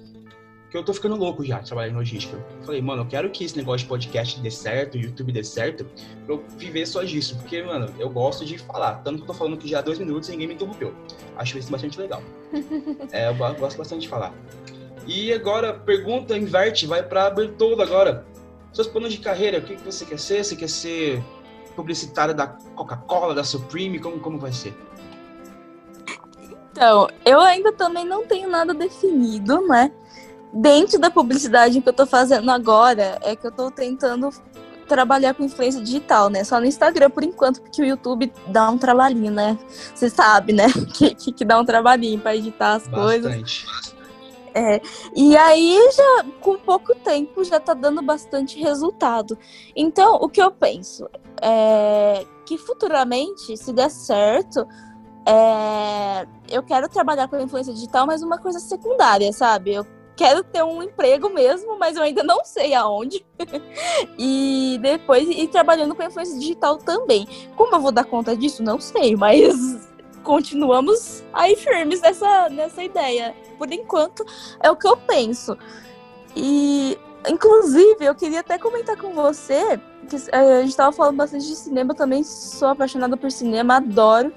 [0.70, 2.38] que eu tô ficando louco já trabalhando em logística.
[2.64, 5.86] Falei, mano, eu quero que esse negócio de podcast dê certo, YouTube dê certo,
[6.26, 7.38] pra eu viver só disso.
[7.38, 8.96] Porque, mano, eu gosto de falar.
[8.96, 10.94] Tanto que eu tô falando que já há dois minutos e ninguém me interrompeu.
[11.38, 12.22] Acho isso bastante legal.
[13.12, 14.34] é, eu gosto bastante de falar.
[15.08, 18.26] E agora, pergunta, inverte, vai pra Bertoldo agora.
[18.74, 20.44] Seus planos de carreira, o que, que você quer ser?
[20.44, 21.24] Você quer ser
[21.76, 24.00] publicitária da Coca-Cola, da Supreme?
[24.00, 24.76] Como, como vai ser?
[26.76, 29.92] Então, eu ainda também não tenho nada definido, né?
[30.56, 34.30] dentro da publicidade que eu tô fazendo agora, é que eu tô tentando
[34.88, 36.44] trabalhar com influência digital, né?
[36.44, 39.58] Só no Instagram por enquanto, porque o YouTube dá um trabalhinho, né?
[39.94, 40.68] Você sabe, né?
[40.96, 43.66] Que, que, que, dá um trabalhinho para editar as Bastante.
[43.66, 43.96] coisas.
[44.54, 44.82] É,
[45.14, 49.38] e aí já com pouco tempo já tá dando bastante resultado.
[49.76, 51.10] Então, o que eu penso
[51.42, 54.66] é que futuramente, se der certo,
[55.26, 59.74] é, eu quero trabalhar com influência digital, mas uma coisa secundária, sabe?
[59.74, 63.26] Eu quero ter um emprego mesmo, mas eu ainda não sei aonde.
[64.18, 67.28] e depois ir trabalhando com influência digital também.
[67.56, 68.64] Como eu vou dar conta disso?
[68.64, 69.90] Não sei, mas
[70.24, 73.36] continuamos aí firmes nessa, nessa ideia.
[73.58, 74.24] Por enquanto,
[74.62, 75.58] é o que eu penso.
[76.36, 81.48] E, inclusive, eu queria até comentar com você que eh, a gente estava falando bastante
[81.48, 84.32] de cinema, eu também sou apaixonada por cinema, adoro.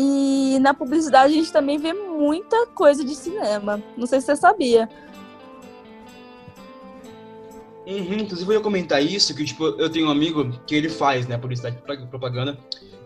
[0.00, 3.82] E na publicidade a gente também vê muita coisa de cinema.
[3.96, 4.88] Não sei se você sabia.
[7.84, 11.26] Uhum, inclusive eu ia comentar isso, que tipo, eu tenho um amigo que ele faz,
[11.26, 12.56] né, publicidade propaganda,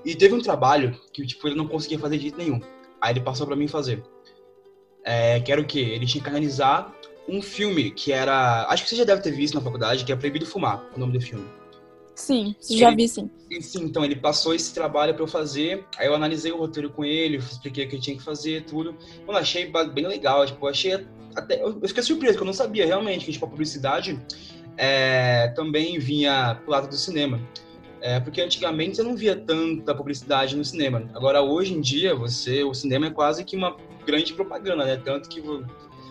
[0.05, 2.61] e teve um trabalho que tipo, ele não conseguia fazer de jeito nenhum.
[3.01, 4.03] Aí ele passou para mim fazer.
[5.03, 5.81] É, que era o quê?
[5.81, 6.95] Ele tinha que analisar
[7.27, 8.67] um filme que era.
[8.69, 11.17] Acho que você já deve ter visto na faculdade, que é Proibido Fumar, o nome
[11.17, 11.62] do filme.
[12.15, 13.31] Sim, já vi sim.
[13.61, 17.05] Sim, então ele passou esse trabalho para eu fazer, aí eu analisei o roteiro com
[17.05, 18.97] ele, expliquei o que eu tinha que fazer, tudo.
[19.27, 21.63] Mano, achei bem legal, tipo, achei até.
[21.63, 24.19] Eu fiquei surpreso, porque eu não sabia realmente que, tipo, a publicidade
[24.77, 27.41] é, também vinha pro lado do cinema.
[28.01, 31.09] É, porque antigamente você não via tanta publicidade no cinema.
[31.15, 34.97] Agora, hoje em dia, você, o cinema é quase que uma grande propaganda, né?
[34.97, 35.41] Tanto que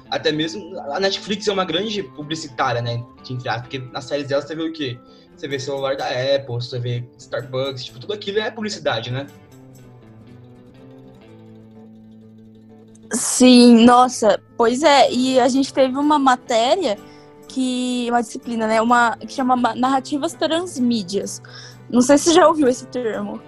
[0.09, 3.03] até mesmo a Netflix é uma grande publicitária, né?
[3.61, 4.97] Porque nas séries dela você vê o quê?
[5.35, 9.27] Você vê celular da Apple, você vê Starbucks, tipo, tudo aquilo é publicidade, né?
[13.11, 16.97] Sim, nossa, pois é, e a gente teve uma matéria
[17.47, 21.41] que uma disciplina, né, uma que chama narrativas transmídias.
[21.89, 23.41] Não sei se você já ouviu esse termo.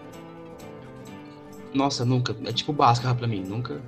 [1.73, 2.35] Nossa, nunca.
[2.45, 3.81] É tipo Bhaskara pra mim, nunca.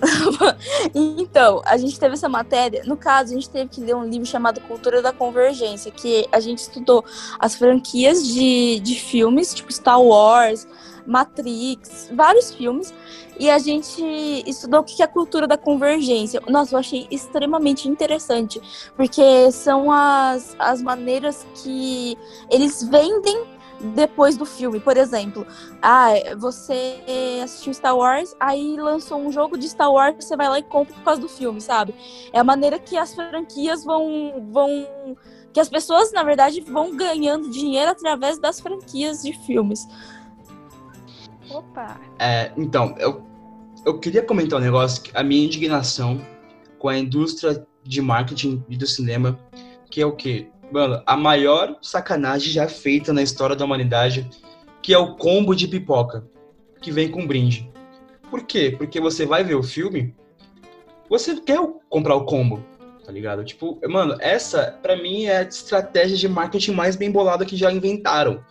[0.94, 2.82] então, a gente teve essa matéria.
[2.84, 6.40] No caso, a gente teve que ler um livro chamado Cultura da Convergência, que a
[6.40, 7.04] gente estudou
[7.38, 10.66] as franquias de, de filmes, tipo Star Wars,
[11.06, 12.92] Matrix, vários filmes,
[13.38, 14.02] e a gente
[14.46, 16.42] estudou o que é a cultura da convergência.
[16.46, 18.60] Nossa, eu achei extremamente interessante,
[18.94, 22.18] porque são as, as maneiras que
[22.50, 23.49] eles vendem
[23.80, 24.78] depois do filme.
[24.80, 25.46] Por exemplo,
[25.82, 26.96] ah, você
[27.42, 30.94] assistiu Star Wars, aí lançou um jogo de Star Wars, você vai lá e compra
[30.94, 31.94] por causa do filme, sabe?
[32.32, 34.48] É a maneira que as franquias vão.
[34.50, 34.68] vão
[35.52, 39.88] que as pessoas, na verdade, vão ganhando dinheiro através das franquias de filmes.
[41.50, 42.00] Opa!
[42.20, 43.26] É, então, eu,
[43.84, 46.24] eu queria comentar um negócio, a minha indignação
[46.78, 49.38] com a indústria de marketing e do cinema,
[49.90, 50.48] que é o quê?
[50.70, 54.28] Mano, a maior sacanagem já feita na história da humanidade,
[54.82, 56.24] que é o combo de pipoca,
[56.80, 57.70] que vem com brinde.
[58.30, 58.74] Por quê?
[58.76, 60.14] Porque você vai ver o filme,
[61.08, 61.58] você quer
[61.88, 62.64] comprar o combo,
[63.04, 63.44] tá ligado?
[63.44, 67.72] Tipo, mano, essa, para mim, é a estratégia de marketing mais bem bolada que já
[67.72, 68.44] inventaram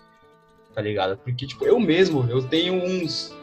[0.79, 1.17] tá ligado?
[1.17, 3.35] Porque, tipo, eu mesmo, eu tenho uns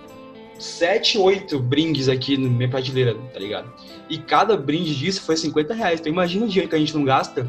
[0.59, 3.70] 7, 8 brindes aqui na minha prateleira, tá ligado?
[4.09, 6.01] E cada brinde disso foi 50 reais.
[6.01, 7.47] Então imagina o dinheiro que a gente não gasta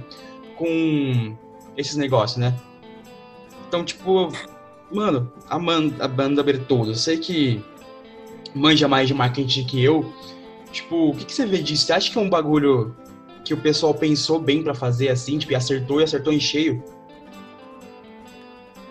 [0.58, 1.36] com
[1.76, 2.58] esses negócios, né?
[3.68, 4.32] Então, tipo,
[4.92, 7.64] mano, a, man, a banda Bertoldo, eu sei que
[8.56, 10.12] manja mais de marketing que eu.
[10.72, 11.86] Tipo, o que, que você vê disso?
[11.86, 12.96] Você acha que é um bagulho
[13.44, 16.84] que o pessoal pensou bem para fazer assim, tipo, e acertou e acertou em cheio?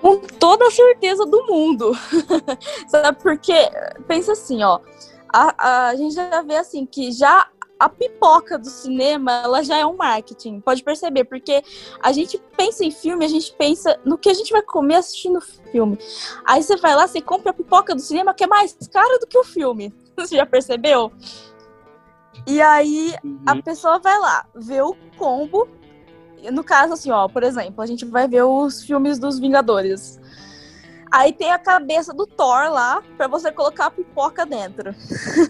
[0.07, 1.93] com toda a certeza do mundo.
[2.87, 3.19] Sabe?
[3.21, 3.55] Porque,
[4.07, 4.79] pensa assim, ó.
[5.29, 7.49] A, a gente já vê assim que já
[7.79, 11.63] a pipoca do cinema, ela já é um marketing, pode perceber, porque
[12.03, 15.41] a gente pensa em filme, a gente pensa no que a gente vai comer assistindo
[15.41, 15.99] filme.
[16.45, 19.27] Aí você vai lá, você compra a pipoca do cinema que é mais cara do
[19.27, 19.93] que o filme.
[20.17, 21.13] Você já percebeu?
[22.47, 23.15] E aí
[23.45, 23.61] a uhum.
[23.61, 25.69] pessoa vai lá, vê o combo
[26.51, 30.21] no caso, assim, ó, por exemplo, a gente vai ver os filmes dos Vingadores.
[31.11, 34.95] Aí tem a cabeça do Thor lá para você colocar a pipoca dentro.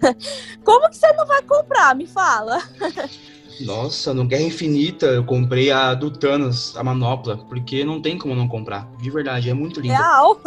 [0.65, 1.95] Como que você não vai comprar?
[1.95, 2.59] Me fala.
[3.61, 8.35] Nossa, no Guerra Infinita eu comprei a do Thanos, a manopla, porque não tem como
[8.35, 8.89] não comprar.
[9.01, 9.95] De verdade, é muito lindo.
[9.95, 10.41] Real.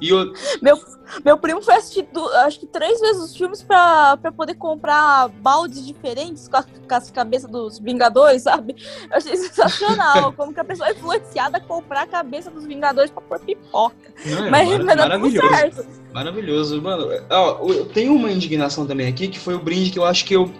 [0.00, 0.32] E eu...
[0.60, 0.78] meu,
[1.24, 2.06] meu primo foi assistir,
[2.44, 6.94] acho que três vezes os filmes pra, pra poder comprar baldes diferentes com, a, com
[6.94, 8.76] as cabeças dos Vingadores, sabe?
[9.10, 10.32] Eu achei sensacional.
[10.36, 13.96] como que a pessoa é influenciada a comprar a cabeça dos Vingadores pra pôr pipoca.
[14.26, 15.86] Não, é mas, mar maravilhoso.
[16.12, 16.82] Maravilhoso.
[16.82, 20.24] Mano, ó, eu tenho uma indignação também aqui, que foi o brinde que eu acho
[20.24, 20.52] que eu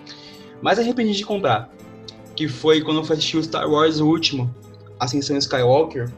[0.63, 1.75] mais arrependi de comprar
[2.35, 4.53] que foi quando eu fui assistir o Star Wars o último,
[4.99, 6.11] Ascensão Skywalker.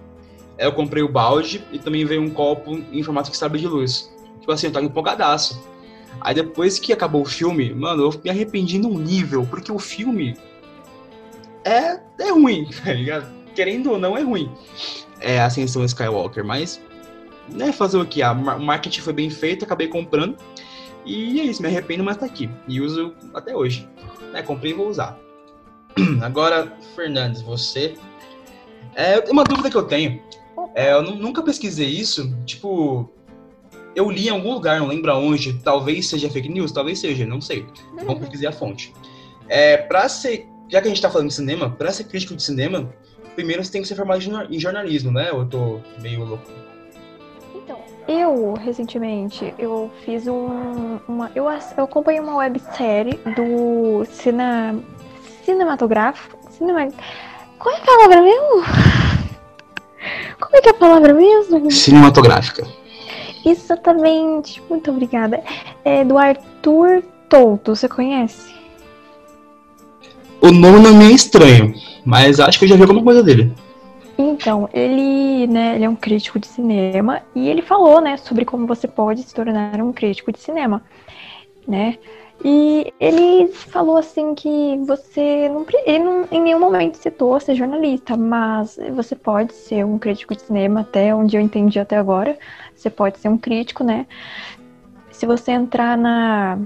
[0.59, 4.11] Eu comprei o balde e também veio um copo em formato de sabre de luz.
[4.41, 5.63] Tipo assim, eu tava empolgadaço.
[6.21, 10.37] Aí depois que acabou o filme, mano, eu me arrependi num nível, porque o filme
[11.65, 13.35] é, é ruim, tá ligado?
[13.55, 14.51] Querendo ou não, é ruim.
[15.21, 16.81] É Ascensão Skywalker, mas,
[17.49, 18.23] né, fazer o que?
[18.23, 20.37] O marketing foi bem feito, acabei comprando.
[21.05, 22.51] E é isso, me arrependo, mas tá aqui.
[22.67, 23.89] E uso até hoje.
[24.33, 25.19] Né, comprei e vou usar.
[26.23, 27.95] Agora, Fernandes, você.
[28.95, 30.23] É uma dúvida que eu tenho.
[30.75, 32.35] É, eu nunca pesquisei isso.
[32.45, 33.11] Tipo,
[33.95, 35.55] eu li em algum lugar, não lembro aonde.
[35.63, 37.67] Talvez seja fake news, talvez seja, não sei.
[38.05, 38.93] Vamos pesquisar a fonte.
[39.49, 40.47] É, pra ser.
[40.69, 42.93] Já que a gente tá falando de cinema, pra ser crítico de cinema,
[43.35, 44.21] primeiro você tem que ser formado
[44.51, 45.31] em jornalismo, né?
[45.31, 46.45] Eu tô meio louco?
[47.55, 47.79] Então,
[48.09, 51.31] eu, recentemente, eu fiz um, uma.
[51.35, 54.83] Eu, eu acompanhei uma websérie do Cine,
[55.47, 56.37] cinematográfico.
[56.51, 56.89] Cinema...
[57.59, 58.65] Qual é a palavra mesmo?
[60.41, 61.71] Como é que é a palavra mesmo?
[61.71, 62.67] Cinematográfica.
[63.45, 65.43] Exatamente, muito obrigada.
[65.85, 68.55] É do Arthur Touto, você conhece?
[70.41, 71.75] O nome não me é estranho,
[72.05, 73.53] mas acho que eu já vi alguma coisa dele.
[74.19, 78.67] Então, ele, né, ele é um crítico de cinema e ele falou, né, sobre como
[78.67, 80.83] você pode se tornar um crítico de cinema,
[81.67, 81.99] né?
[82.45, 88.17] E ele falou assim que você não, ele não em nenhum momento citou ser jornalista,
[88.17, 92.39] mas você pode ser um crítico de cinema até onde eu entendi até agora.
[92.75, 94.07] Você pode ser um crítico, né?
[95.11, 96.59] Se você entrar na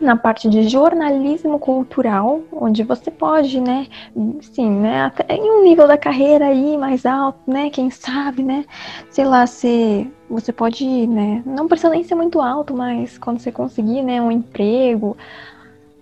[0.00, 3.86] na parte de jornalismo cultural, onde você pode, né,
[4.40, 8.64] sim, né, até em um nível da carreira aí mais alto, né, quem sabe, né,
[9.10, 13.52] sei lá, se você pode, né, não precisa nem ser muito alto, mas quando você
[13.52, 15.16] conseguir, né, um emprego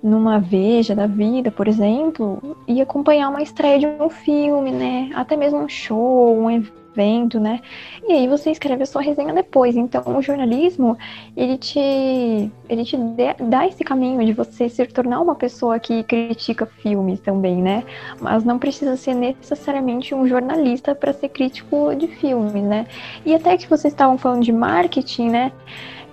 [0.03, 5.37] numa veja da vida, por exemplo, e acompanhar uma estreia de um filme, né, até
[5.37, 7.61] mesmo um show, um evento vendo, né?
[8.07, 9.76] E aí você escreve a sua resenha depois.
[9.76, 10.97] Então, o jornalismo,
[11.36, 12.97] ele te, ele te
[13.40, 17.84] dá esse caminho de você se tornar uma pessoa que critica filmes também, né?
[18.20, 22.86] Mas não precisa ser necessariamente um jornalista para ser crítico de filmes, né?
[23.24, 25.53] E até que vocês estavam falando de marketing, né?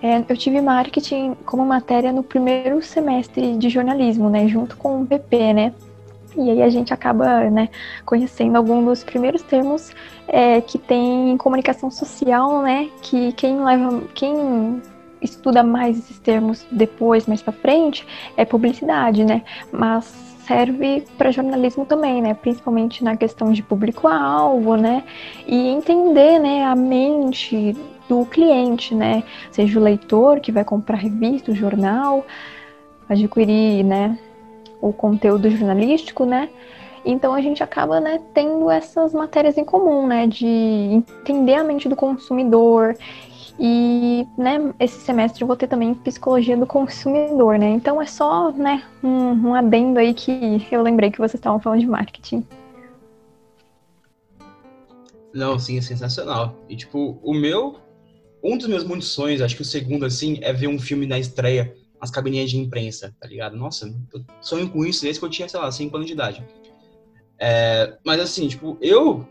[0.01, 4.47] É, eu tive marketing como matéria no primeiro semestre de jornalismo, né?
[4.47, 5.73] Junto com o PP, né?
[6.35, 7.69] E aí a gente acaba né,
[8.05, 9.91] conhecendo alguns dos primeiros termos
[10.27, 12.89] é, que tem comunicação social, né?
[13.01, 14.81] Que quem leva, quem
[15.21, 18.05] estuda mais esses termos depois, mais para frente,
[18.37, 19.43] é publicidade, né?
[19.71, 20.05] Mas
[20.45, 22.33] serve para jornalismo também, né?
[22.33, 25.03] Principalmente na questão de público-alvo, né?
[25.47, 27.75] E entender, né, a mente
[28.07, 29.23] do cliente, né?
[29.51, 32.25] Seja o leitor que vai comprar revista, o jornal,
[33.07, 34.17] adquirir, né,
[34.81, 36.49] o conteúdo jornalístico, né?
[37.05, 41.87] Então a gente acaba, né, tendo essas matérias em comum, né, de entender a mente
[41.87, 42.95] do consumidor
[43.57, 47.69] e, né, esse semestre eu vou ter também psicologia do consumidor, né?
[47.69, 51.79] Então é só, né, um, um adendo aí que eu lembrei que vocês estavam falando
[51.79, 52.45] de marketing.
[55.33, 56.55] Não, sim, é sensacional.
[56.67, 57.77] E tipo, o meu,
[58.43, 61.19] um dos meus muitos sonhos, acho que o segundo assim, é ver um filme na
[61.19, 63.55] estreia as cabininhas de imprensa, tá ligado?
[63.55, 63.93] Nossa,
[64.41, 66.45] sonho com isso desde que eu tinha, sei lá, 5 anos de idade.
[67.37, 69.27] É, mas assim, tipo, eu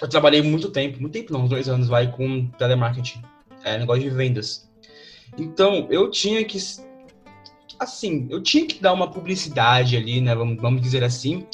[0.00, 3.22] eu trabalhei muito tempo, muito tempo não, uns dois anos vai com telemarketing,
[3.64, 4.68] é, negócio de vendas.
[5.38, 6.58] Então, eu tinha que
[7.78, 11.46] assim, eu tinha que dar uma publicidade ali, né, vamos, vamos dizer assim,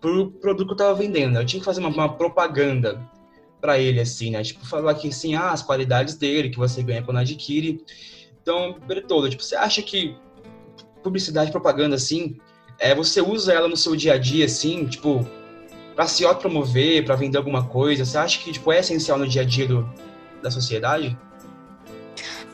[0.00, 1.38] pro produto que eu tava vendendo.
[1.38, 3.00] Eu tinha que fazer uma, uma propaganda
[3.60, 4.42] para ele assim, né?
[4.42, 7.80] Tipo, falar que assim, ah, as qualidades dele que você ganha quando adquire.
[8.42, 10.16] Então, Bertoldo, tipo, você acha que
[11.02, 12.36] publicidade propaganda, assim,
[12.78, 15.26] é, você usa ela no seu dia a dia, assim, tipo,
[15.94, 18.04] para se autopromover, para vender alguma coisa?
[18.04, 19.88] Você acha que, tipo, é essencial no dia a dia do,
[20.42, 21.16] da sociedade?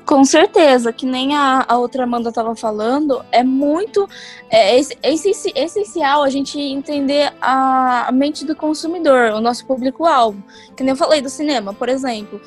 [0.04, 4.08] Com certeza, que nem a, a outra Amanda estava falando, é muito
[4.48, 5.12] é, é,
[5.54, 10.42] essencial a gente entender a, a mente do consumidor, o nosso público-alvo.
[10.74, 12.40] Que nem eu falei do cinema, por exemplo.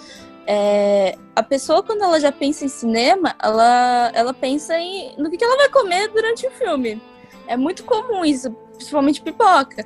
[0.54, 5.38] É, a pessoa, quando ela já pensa em cinema, ela, ela pensa em, no que,
[5.38, 7.02] que ela vai comer durante o filme.
[7.48, 9.82] É muito comum isso, principalmente pipoca.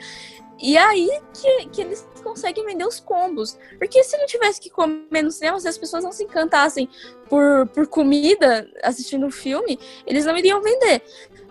[0.59, 1.07] E aí
[1.39, 3.59] que, que eles conseguem vender os combos.
[3.77, 6.89] Porque se não tivesse que comer no cinema, se as pessoas não se encantassem
[7.29, 11.03] por, por comida assistindo o filme, eles não iriam vender.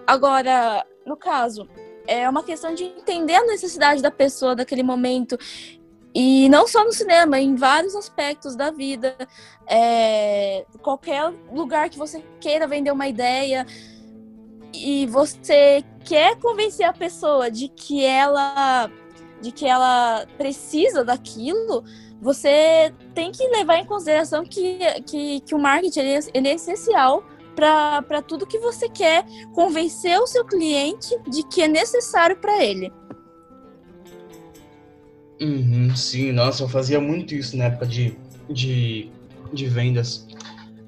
[0.05, 1.69] Agora, no caso,
[2.05, 5.39] é uma questão de entender a necessidade da pessoa daquele momento
[6.15, 9.17] e não só no cinema, em vários aspectos da vida.
[9.67, 13.67] É, qualquer lugar que você queira vender uma ideia
[14.73, 18.91] e você quer convencer a pessoa de que ela
[19.41, 21.85] de que ela precisa daquilo,
[22.21, 26.55] você tem que levar em consideração que, que, que o marketing ele é, ele é
[26.55, 27.23] essencial
[27.55, 32.91] para tudo que você quer convencer o seu cliente de que é necessário para ele.
[35.41, 38.17] Uhum, sim, nossa, eu fazia muito isso na época de,
[38.49, 39.11] de,
[39.53, 40.27] de vendas.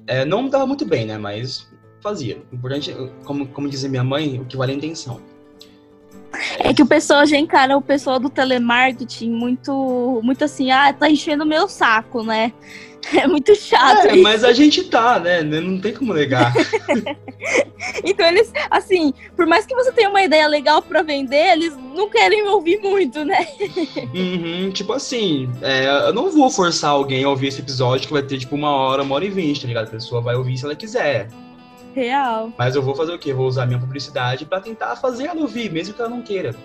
[0.05, 1.17] É, não dava muito bem, né?
[1.17, 1.67] Mas
[2.01, 2.41] fazia.
[2.51, 2.95] Importante,
[3.25, 5.21] como, como dizia minha mãe, o que vale é a intenção.
[6.59, 11.09] É que o pessoal já encara o pessoal do telemarketing muito, muito assim, ah, tá
[11.09, 12.53] enchendo o meu saco, né?
[13.15, 14.07] É muito chato.
[14.07, 15.41] É, mas a gente tá, né?
[15.41, 16.53] Não tem como negar.
[18.03, 22.09] então eles, assim, por mais que você tenha uma ideia legal para vender, eles não
[22.09, 23.47] querem ouvir muito, né?
[24.13, 28.23] Uhum, tipo assim, é, eu não vou forçar alguém a ouvir esse episódio que vai
[28.23, 29.87] ter tipo uma hora, uma hora e vinte, tá ligado?
[29.87, 31.27] A pessoa vai ouvir se ela quiser.
[31.93, 32.51] Real.
[32.57, 33.33] Mas eu vou fazer o quê?
[33.33, 36.55] Vou usar minha publicidade para tentar fazer ela ouvir, mesmo que ela não queira.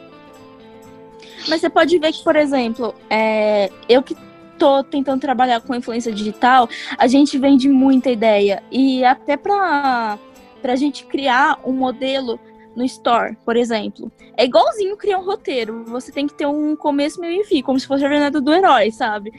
[1.48, 4.16] Mas você pode ver que, por exemplo, é, eu que
[4.62, 8.62] tô tentando trabalhar com influência digital, a gente vende muita ideia.
[8.70, 10.16] E até para
[10.62, 12.38] a gente criar um modelo
[12.76, 14.10] no store, por exemplo.
[14.36, 15.84] É igualzinho criar um roteiro.
[15.86, 18.52] Você tem que ter um começo, meio e fim, como se fosse a jornada do
[18.52, 19.32] herói, sabe?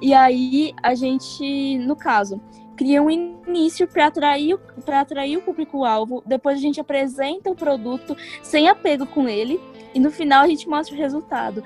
[0.00, 2.40] E aí a gente, no caso,
[2.74, 4.56] cria um início para atrair,
[4.86, 9.60] para atrair o público-alvo, depois a gente apresenta o produto sem apego com ele,
[9.92, 11.62] e no final a gente mostra o resultado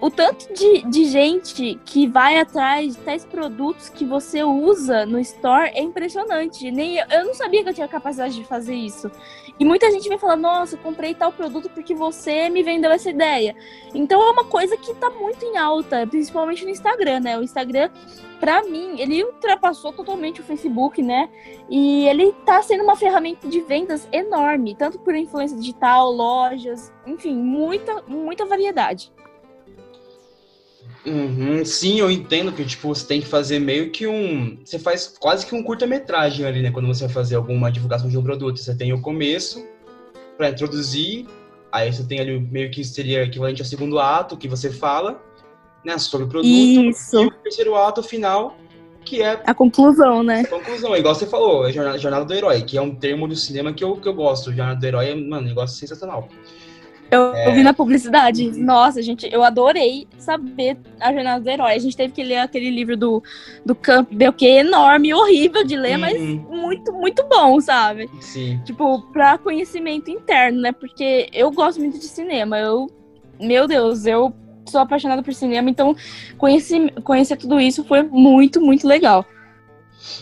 [0.00, 5.18] o tanto de, de gente que vai atrás de tais produtos que você usa no
[5.18, 6.70] store é impressionante.
[6.70, 9.10] Nem eu, eu não sabia que eu tinha capacidade de fazer isso.
[9.58, 13.56] E muita gente vem falar: Nossa, comprei tal produto porque você me vendeu essa ideia.
[13.92, 17.36] Então é uma coisa que tá muito em alta, principalmente no Instagram, né?
[17.36, 17.90] O Instagram,
[18.38, 21.28] para mim, ele ultrapassou totalmente o Facebook, né?
[21.68, 27.34] E ele tá sendo uma ferramenta de vendas enorme, tanto por influência digital, lojas, enfim,
[27.34, 29.12] muita, muita variedade.
[31.08, 34.58] Uhum, sim, eu entendo que tipo, você tem que fazer meio que um.
[34.64, 36.70] Você faz quase que um curta-metragem ali, né?
[36.70, 38.58] Quando você vai fazer alguma divulgação de um produto.
[38.58, 39.64] Você tem o começo
[40.36, 41.26] para introduzir,
[41.72, 45.20] aí você tem ali meio que seria equivalente ao segundo ato que você fala,
[45.84, 45.96] né?
[45.98, 46.48] Sobre o produto.
[46.48, 47.22] Isso.
[47.22, 48.56] E o terceiro ato final,
[49.04, 49.40] que é.
[49.46, 50.42] A conclusão, né?
[50.42, 53.34] A conclusão, igual você falou, é jornada, jornada do herói, que é um termo do
[53.34, 54.52] cinema que eu, que eu gosto.
[54.52, 56.28] Jornada do herói é, mano, um negócio sensacional.
[57.10, 57.48] Eu, é...
[57.48, 58.50] eu, vi na publicidade.
[58.58, 61.72] Nossa, gente, eu adorei saber a jornada do herói.
[61.72, 63.22] A gente teve que ler aquele livro do,
[63.64, 66.00] do Campbell, que é enorme, horrível de ler, uhum.
[66.00, 66.20] mas
[66.60, 68.08] muito, muito bom, sabe?
[68.20, 68.60] Sim.
[68.64, 70.72] Tipo, pra conhecimento interno, né?
[70.72, 72.58] Porque eu gosto muito de cinema.
[72.58, 72.88] Eu,
[73.40, 74.34] meu Deus, eu
[74.66, 75.96] sou apaixonada por cinema, então
[76.36, 79.24] conhecer, conhecer tudo isso foi muito, muito legal.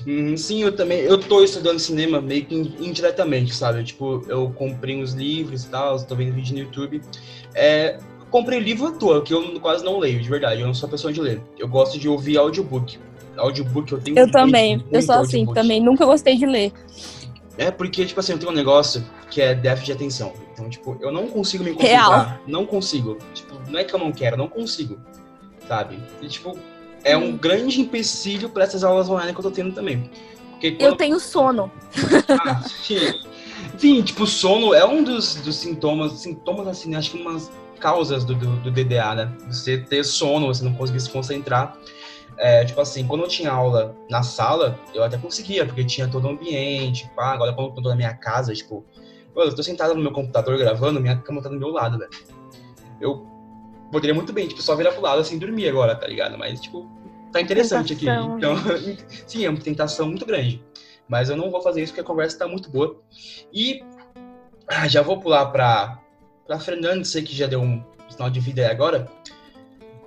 [0.06, 1.00] Hum, sim, eu também.
[1.00, 3.84] Eu tô estudando cinema meio que indiretamente, sabe?
[3.84, 7.02] Tipo, eu comprei uns livros e tal, tô vendo vídeo no YouTube.
[7.54, 7.98] É,
[8.30, 10.60] comprei livro à toa, que eu quase não leio, de verdade.
[10.60, 11.40] Eu não sou pessoa de ler.
[11.58, 12.98] Eu gosto de ouvir audiobook.
[13.36, 14.84] Audiobook eu tenho Eu também.
[14.90, 15.54] Eu sou assim audiobook.
[15.54, 15.80] também.
[15.80, 16.72] Nunca gostei de ler.
[17.58, 20.32] É porque, tipo assim, eu tenho um negócio que é déficit de atenção.
[20.52, 22.28] Então, tipo, eu não consigo me concentrar.
[22.28, 22.40] Real.
[22.46, 23.18] Não consigo.
[23.34, 24.98] Tipo, não é que eu não quero, eu não consigo.
[25.66, 25.98] Sabe?
[26.22, 26.56] E, tipo,
[27.06, 30.10] é um grande empecilho para essas aulas online que eu tô tendo também.
[30.60, 30.80] Quando...
[30.80, 31.70] Eu tenho sono.
[32.28, 34.02] Ah, sim.
[34.02, 38.56] tipo, sono é um dos, dos sintomas, sintomas assim, acho que umas causas do, do,
[38.56, 39.32] do, DDA, né?
[39.46, 41.78] Você ter sono, você não conseguir se concentrar.
[42.38, 46.26] É, tipo assim, quando eu tinha aula na sala, eu até conseguia, porque tinha todo
[46.26, 47.34] o ambiente, pá.
[47.34, 48.84] Agora, quando eu tô na minha casa, tipo,
[49.34, 52.10] eu tô sentado no meu computador gravando, minha cama tá do meu lado, velho.
[53.00, 53.26] Eu
[53.92, 56.36] poderia muito bem, tipo, só virar pro lado assim dormir agora, tá ligado?
[56.36, 56.95] Mas, tipo,
[57.36, 58.06] tá interessante aqui.
[58.08, 58.56] Então,
[59.26, 60.62] sim, é uma tentação muito grande.
[61.08, 63.00] Mas eu não vou fazer isso porque a conversa tá muito boa.
[63.52, 63.82] E
[64.66, 66.00] ah, já vou pular pra,
[66.46, 69.10] pra Fernando, sei que já deu um sinal de vida aí agora.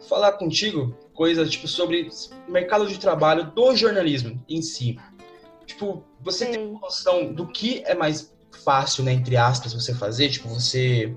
[0.07, 2.09] Falar contigo coisas, tipo, sobre
[2.47, 4.97] mercado de trabalho do jornalismo em si.
[5.65, 6.51] Tipo, você sim.
[6.51, 10.29] tem noção do que é mais fácil, né, entre aspas, você fazer?
[10.29, 11.15] Tipo, você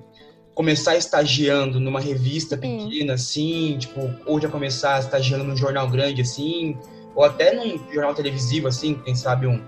[0.55, 6.76] começar estagiando numa revista pequena, assim, tipo, ou já começar estagiando num jornal grande, assim,
[7.14, 9.62] ou até num jornal televisivo, assim, quem sabe um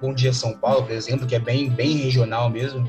[0.00, 2.86] Bom Dia São Paulo, por exemplo, que é bem, bem regional mesmo?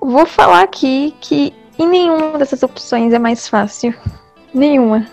[0.00, 3.94] Vou falar aqui que em nenhuma dessas opções é mais fácil.
[4.52, 5.06] Nenhuma.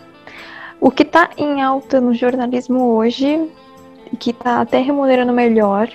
[0.82, 3.50] O que está em alta no jornalismo hoje,
[4.20, 5.90] que está até remunerando melhor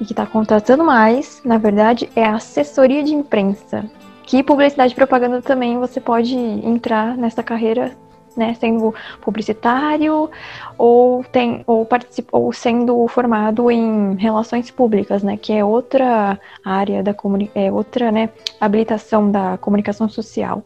[0.00, 3.90] e que está contratando mais, na verdade, é a assessoria de imprensa
[4.28, 7.92] que publicidade e propaganda também você pode entrar nessa carreira,
[8.36, 10.30] né, sendo publicitário
[10.76, 11.88] ou tem ou
[12.30, 17.14] ou sendo formado em relações públicas, né, que é outra área da
[17.54, 18.28] é outra, né,
[18.60, 20.62] habilitação da comunicação social.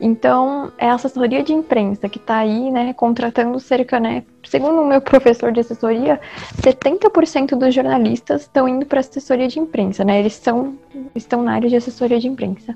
[0.00, 4.86] Então, é a assessoria de imprensa que está aí, né, contratando cerca, né, segundo o
[4.86, 6.18] meu professor de assessoria,
[6.56, 10.20] 70% dos jornalistas estão indo para assessoria de imprensa, né?
[10.20, 10.74] Eles são,
[11.14, 12.74] estão na área de assessoria de imprensa.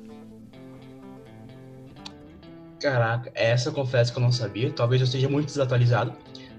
[2.80, 4.70] Caraca, essa eu confesso que eu não sabia.
[4.70, 6.12] Talvez eu esteja muito desatualizado.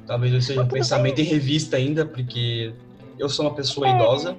[0.05, 2.73] Talvez eu seja um pensamento em revista ainda, porque
[3.17, 3.95] eu sou uma pessoa é.
[3.95, 4.35] idosa.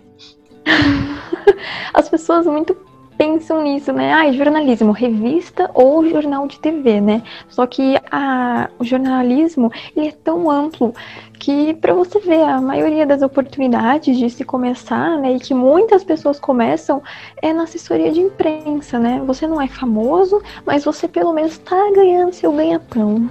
[1.95, 2.75] As pessoas muito
[3.21, 4.15] pensam nisso, né?
[4.15, 7.23] Ah, jornalismo, revista ou jornal de TV, né?
[7.51, 10.95] Só que a, o jornalismo ele é tão amplo
[11.39, 16.03] que para você ver a maioria das oportunidades de se começar, né, e que muitas
[16.03, 17.03] pessoas começam
[17.43, 19.23] é na assessoria de imprensa, né?
[19.27, 23.31] Você não é famoso, mas você pelo menos está ganhando seu ganha-pão.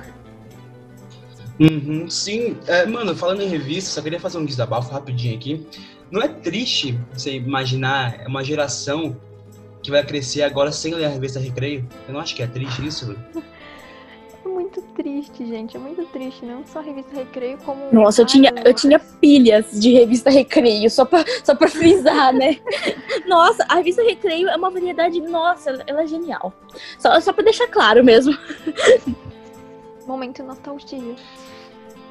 [1.60, 5.66] Uhum, sim, é, mano, falando em revista, só queria fazer um desabafo rapidinho aqui.
[6.12, 9.18] Não é triste você imaginar uma geração
[9.82, 11.88] que vai crescer agora sem ler a revista Recreio.
[12.08, 13.16] Eu não acho que é triste isso,
[14.44, 15.76] É muito triste, gente.
[15.76, 16.46] É muito triste.
[16.46, 17.92] Não só a revista Recreio, como.
[17.92, 22.58] Nossa, eu tinha, eu tinha pilhas de revista Recreio, só pra, só pra frisar, né?
[23.28, 25.20] Nossa, a revista Recreio é uma variedade.
[25.22, 26.54] Nossa, ela é genial.
[26.98, 28.38] Só, só pra deixar claro mesmo.
[30.08, 31.16] Momento nostalgia.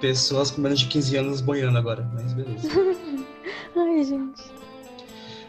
[0.00, 2.68] Pessoas com menos de 15 anos boiando agora, mas beleza.
[3.74, 4.42] Ai, gente.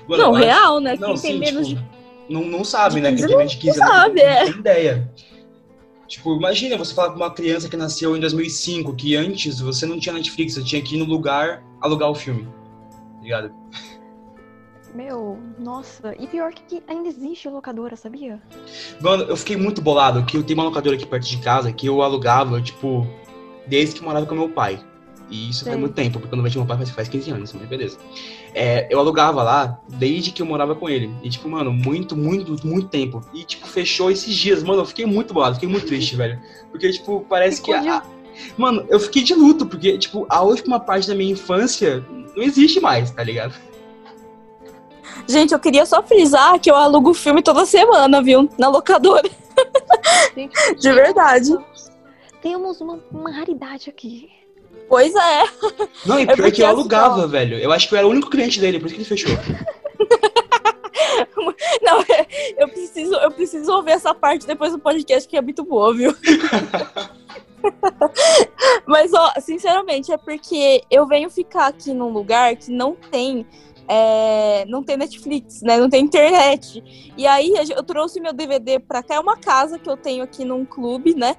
[0.07, 0.97] Mano, não, real, né?
[0.99, 1.98] Não, Quem sim, tem menos tipo, de.
[2.29, 3.09] Não, não sabe, né?
[3.09, 4.43] Quem 15 tem menos de 15 não sabe, não é.
[4.45, 5.13] tem ideia.
[6.07, 9.99] Tipo, imagina você falar pra uma criança que nasceu em 2005, que antes você não
[9.99, 12.47] tinha Netflix, você tinha que ir no lugar alugar o filme.
[13.17, 13.53] Tá ligado?
[14.95, 16.15] Meu, nossa.
[16.19, 18.41] E pior que ainda existe locadora, sabia?
[18.99, 21.85] Mano, eu fiquei muito bolado que eu tenho uma locadora aqui perto de casa que
[21.85, 23.05] eu alugava, tipo,
[23.67, 24.83] desde que morava com meu pai.
[25.29, 25.71] E isso Sei.
[25.71, 27.97] faz muito tempo, porque eu não vejo meu pai faz, faz 15 anos, mas beleza.
[28.53, 31.11] É, eu alugava lá desde que eu morava com ele.
[31.21, 33.21] E, tipo, mano, muito, muito, muito tempo.
[33.33, 34.63] E, tipo, fechou esses dias.
[34.63, 36.39] Mano, eu fiquei muito bolado, fiquei muito triste, velho.
[36.71, 37.87] Porque, tipo, parece Ficou que.
[37.87, 38.03] a-
[38.57, 42.03] Mano, eu fiquei de luto, porque, tipo, a última parte da minha infância
[42.35, 43.53] não existe mais, tá ligado?
[45.27, 48.49] Gente, eu queria só frisar que eu alugo filme toda semana, viu?
[48.57, 49.29] Na locadora.
[50.35, 51.55] Gente, De verdade.
[52.41, 54.29] Temos uma, uma raridade aqui.
[54.89, 55.43] Pois é.
[56.05, 57.57] Não, e É pior porque que eu alugava, velho.
[57.57, 59.31] Eu acho que eu era o único cliente dele, por isso que ele fechou.
[61.81, 62.03] Não,
[62.57, 66.13] eu preciso, eu preciso ouvir essa parte depois do podcast que é muito boa, viu?
[68.85, 73.45] Mas, ó, sinceramente, é porque eu venho ficar aqui num lugar que não tem.
[73.87, 75.77] é, não tem Netflix, né?
[75.77, 76.83] Não tem internet.
[77.17, 79.15] E aí eu trouxe meu DVD pra cá.
[79.15, 81.35] É uma casa que eu tenho aqui num clube, né?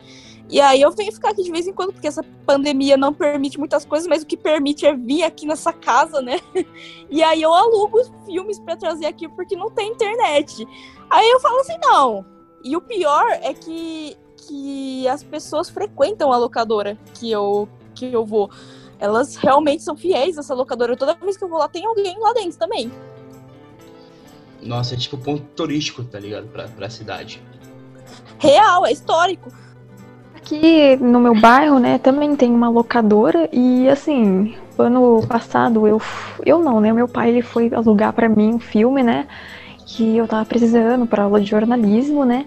[0.51, 3.57] E aí eu venho ficar aqui de vez em quando, porque essa pandemia não permite
[3.57, 6.41] muitas coisas, mas o que permite é vir aqui nessa casa, né?
[7.09, 10.67] E aí eu alugo os filmes pra trazer aqui porque não tem internet.
[11.09, 12.25] Aí eu falo assim, não.
[12.65, 18.25] E o pior é que, que as pessoas frequentam a locadora que eu, que eu
[18.25, 18.49] vou.
[18.99, 20.97] Elas realmente são fiéis a essa locadora.
[20.97, 22.93] Toda vez que eu vou lá, tem alguém lá dentro também.
[24.63, 26.47] Nossa, é tipo ponto turístico, tá ligado?
[26.49, 27.43] Pra, pra cidade.
[28.39, 29.51] Real, é histórico.
[30.51, 36.03] Aqui no meu bairro, né, também tem uma locadora e assim, ano passado eu
[36.45, 39.29] eu não, né, meu pai ele foi alugar pra mim um filme, né,
[39.87, 42.47] que eu tava precisando pra aula de jornalismo, né?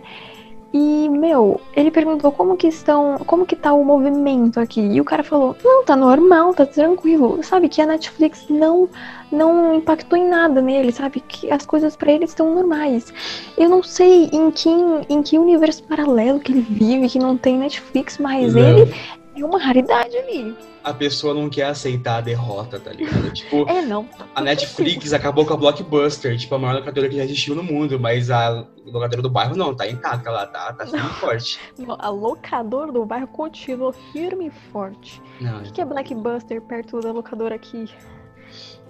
[0.74, 4.82] E meu, ele perguntou como que estão, como que tá o movimento aqui?
[4.82, 7.44] E o cara falou: "Não, tá normal, tá tranquilo".
[7.44, 8.90] Sabe que a Netflix não
[9.32, 11.20] não impactou em nada nele, sabe?
[11.20, 13.14] Que as coisas pra ele estão normais.
[13.58, 14.70] Eu não sei em que,
[15.10, 18.62] em que universo paralelo que ele vive, que não tem Netflix, mas Não.
[18.62, 18.94] ele
[19.36, 20.56] é uma raridade ali.
[20.84, 23.32] A pessoa não quer aceitar a derrota, tá ligado?
[23.34, 24.08] Tipo, É, não.
[24.36, 28.00] a Netflix acabou com a Blockbuster, tipo, a maior locadora que já existiu no mundo,
[28.00, 31.60] mas a locadora do bairro não, tá intacta lá, tá, tá firme e forte.
[32.00, 35.22] A locadora do bairro continua firme e forte.
[35.40, 37.90] Não, O que que é Blackbuster perto da locadora aqui?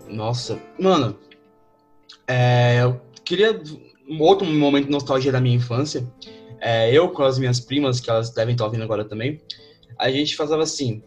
[0.07, 1.15] Nossa, mano,
[2.27, 3.61] é, eu queria
[4.09, 6.05] um outro momento de nostalgia da minha infância.
[6.59, 9.39] É, eu com as minhas primas, que elas devem estar ouvindo agora também,
[10.03, 11.01] a gente fazia assim,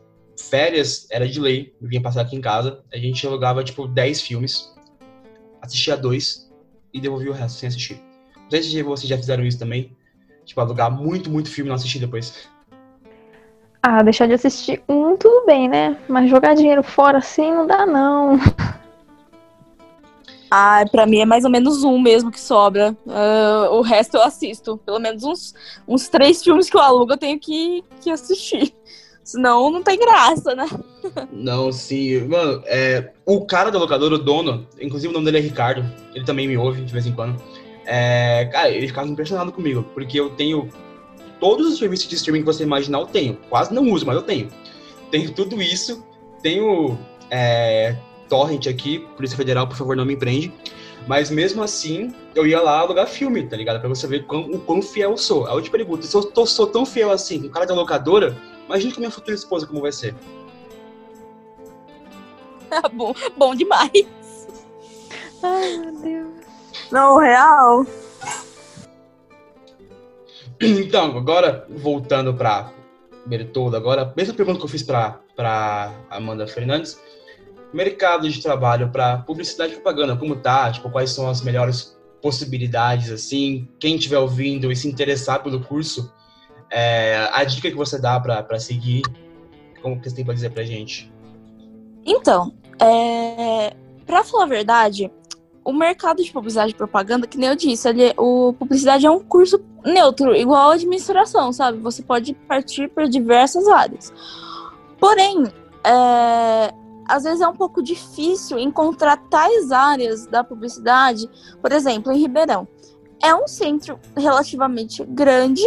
[0.48, 4.74] férias era de lei, vinha passar aqui em casa, a gente alugava tipo 10 filmes,
[5.60, 6.50] assistia dois
[6.94, 8.00] e devolvia o resto sem assistir.
[8.34, 9.94] Não sei se vocês já fizeram isso também,
[10.46, 12.48] tipo, alugar muito, muito filme e não assistir depois.
[13.82, 15.98] Ah, deixar de assistir um, tudo bem, né?
[16.08, 18.38] Mas jogar dinheiro fora assim não dá, não.
[20.50, 22.96] Ah, pra mim é mais ou menos um mesmo que sobra.
[23.08, 24.78] Ah, o resto eu assisto.
[24.78, 25.54] Pelo menos uns,
[25.86, 28.74] uns três filmes que eu alugo eu tenho que, que assistir.
[29.26, 30.66] Senão não tem graça, né?
[31.32, 32.28] Não, sim.
[32.28, 35.84] Mano, é, o cara da locadora, o dono, inclusive o nome dele é Ricardo,
[36.14, 37.42] ele também me ouve de vez em quando.
[37.84, 40.68] É, cara, ele ficava impressionado comigo, porque eu tenho
[41.40, 43.36] todos os serviços de streaming que você imaginar, eu tenho.
[43.48, 44.48] Quase não uso, mas eu tenho.
[45.10, 46.04] Tenho tudo isso,
[46.40, 46.96] tenho
[47.28, 47.96] é,
[48.28, 50.52] Torrent aqui, Polícia Federal, por favor, não me empreende.
[51.06, 53.78] Mas mesmo assim, eu ia lá alugar filme, tá ligado?
[53.80, 55.46] Pra você ver quão- o quão fiel eu sou.
[55.46, 57.74] Aí eu te pergunto, se eu tô- sou tão fiel assim, com o cara da
[57.74, 60.14] locadora, imagina com a minha futura esposa como vai ser.
[62.94, 63.92] bom, bom demais.
[65.42, 66.28] Ai, meu Deus.
[66.90, 67.86] Não, real.
[70.58, 72.72] Então, agora, voltando pra
[73.26, 76.98] Bertoldo, agora, mesma pergunta que eu fiz pra, pra Amanda Fernandes,
[77.72, 80.70] mercado de trabalho pra publicidade e propaganda, como tá?
[80.70, 83.68] Tipo, quais são as melhores possibilidades, assim?
[83.78, 86.12] Quem estiver ouvindo e se interessar pelo curso,
[86.70, 89.02] é, a dica que você dá pra seguir,
[89.82, 91.12] como que você tem pra dizer pra gente?
[92.04, 93.74] Então, é...
[94.06, 95.10] pra falar a verdade,
[95.64, 99.20] o mercado de publicidade e propaganda, que nem eu disse, ele, o publicidade é um
[99.20, 101.78] curso neutro, igual a administração, sabe?
[101.78, 104.12] Você pode partir para diversas áreas.
[104.98, 105.44] Porém,
[105.84, 106.72] é,
[107.08, 111.28] às vezes é um pouco difícil encontrar tais áreas da publicidade,
[111.60, 112.66] por exemplo, em Ribeirão.
[113.22, 115.62] é um centro relativamente grande,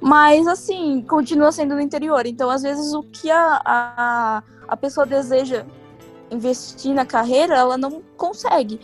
[0.00, 2.26] mas assim, continua sendo no interior.
[2.26, 5.64] Então, às vezes, o que a, a, a pessoa deseja
[6.30, 8.80] investir na carreira, ela não consegue.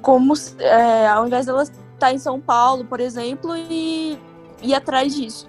[0.00, 4.18] Como é, ao invés dela estar em São Paulo, por exemplo, e
[4.62, 5.46] ir atrás disso.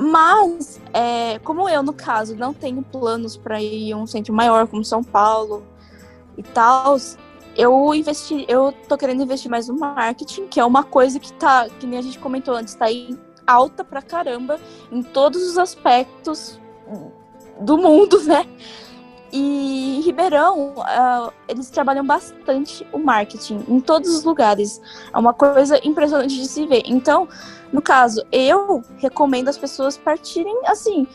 [0.00, 4.66] Mas, é, como eu, no caso, não tenho planos para ir a um centro maior
[4.66, 5.62] como São Paulo
[6.38, 6.96] e tal,
[7.54, 11.68] eu investi, eu tô querendo investir mais no marketing, que é uma coisa que tá,
[11.68, 14.58] que nem a gente comentou antes, tá em alta pra caramba
[14.90, 16.58] em todos os aspectos
[17.60, 18.46] do mundo, né?
[19.30, 24.80] E em Ribeirão, uh, eles trabalham bastante o marketing em todos os lugares.
[25.12, 26.82] É uma coisa impressionante de se ver.
[26.86, 27.28] Então,
[27.72, 31.06] no caso, eu recomendo as pessoas partirem assim,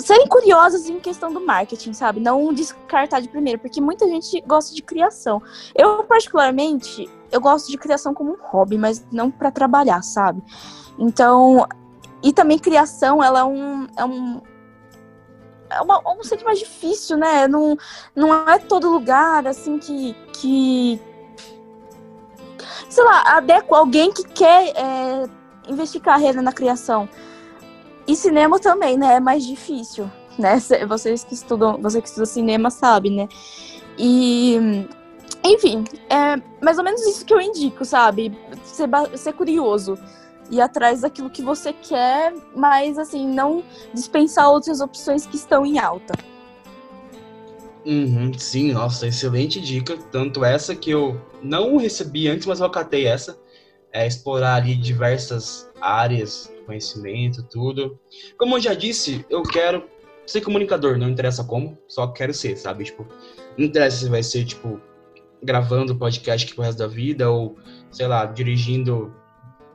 [0.00, 2.20] serem curiosas em questão do marketing, sabe?
[2.20, 5.42] Não descartar de primeiro, porque muita gente gosta de criação.
[5.74, 10.42] Eu, particularmente, eu gosto de criação como um hobby, mas não para trabalhar, sabe?
[10.98, 11.66] Então,
[12.22, 14.40] e também criação, ela é um, é um
[15.70, 17.48] é uma, um centro mais difícil, né?
[17.48, 17.76] Não,
[18.14, 21.00] não é todo lugar, assim, que, que
[22.88, 25.28] sei lá, adequa alguém que quer é,
[25.68, 27.08] investir carreira na criação.
[28.06, 29.14] E cinema também, né?
[29.14, 30.58] É mais difícil, né?
[30.88, 33.28] Vocês que estudam, você que estuda cinema sabe, né?
[33.98, 34.86] E
[35.42, 38.36] enfim, é mais ou menos isso que eu indico, sabe?
[38.64, 39.98] Ser, ser curioso
[40.50, 43.62] ir atrás daquilo que você quer, mas assim, não
[43.92, 46.14] dispensar outras opções que estão em alta.
[47.84, 49.96] Uhum, sim, nossa, excelente dica.
[50.10, 53.38] Tanto essa que eu não recebi antes, mas eu catei essa.
[53.94, 57.98] É explorar ali diversas áreas, conhecimento, tudo.
[58.36, 59.88] Como eu já disse, eu quero
[60.26, 62.84] ser comunicador, não interessa como, só quero ser, sabe?
[62.84, 63.06] Tipo,
[63.56, 64.80] não interessa se vai ser, tipo,
[65.42, 67.56] gravando podcast aqui pro resto da vida ou,
[67.90, 69.14] sei lá, dirigindo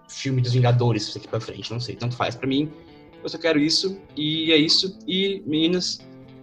[0.10, 2.72] filme dos Vingadores daqui pra frente, não sei, tanto faz para mim.
[3.22, 4.98] Eu só quero isso, e é isso.
[5.08, 6.00] E, meninas,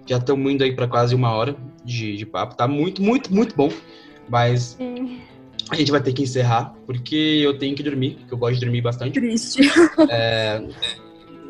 [0.07, 2.55] já estamos indo aí para quase uma hora de, de papo.
[2.55, 3.71] Tá muito, muito, muito bom.
[4.29, 4.79] Mas.
[5.71, 8.61] A gente vai ter que encerrar, porque eu tenho que dormir, porque eu gosto de
[8.61, 9.13] dormir bastante.
[9.19, 9.63] Triste.
[10.09, 10.63] É...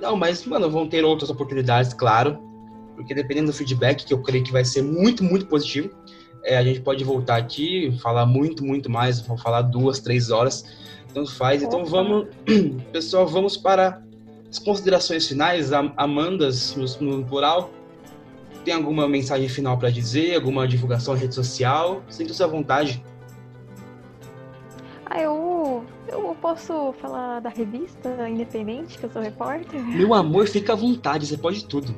[0.00, 2.38] Não, mas, mano, vão ter outras oportunidades, claro.
[2.94, 5.90] Porque dependendo do feedback, que eu creio que vai ser muito, muito positivo,
[6.44, 10.64] é, a gente pode voltar aqui, falar muito, muito mais, vamos falar duas, três horas
[11.16, 11.62] tanto faz.
[11.62, 12.28] Então vamos,
[12.92, 14.02] pessoal, vamos para
[14.50, 17.70] as considerações finais, Amandas no, no plural.
[18.64, 20.34] Tem alguma mensagem final para dizer?
[20.34, 22.02] Alguma divulgação na rede social?
[22.08, 23.02] Sinta-se à vontade.
[25.08, 29.80] Ah, eu, eu posso falar da revista independente, que eu sou repórter?
[29.80, 31.94] Meu amor, fica à vontade, você pode tudo.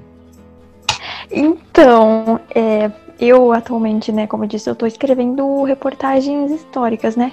[1.30, 7.32] Então, é, eu atualmente, né, como eu disse, eu estou escrevendo reportagens históricas, né?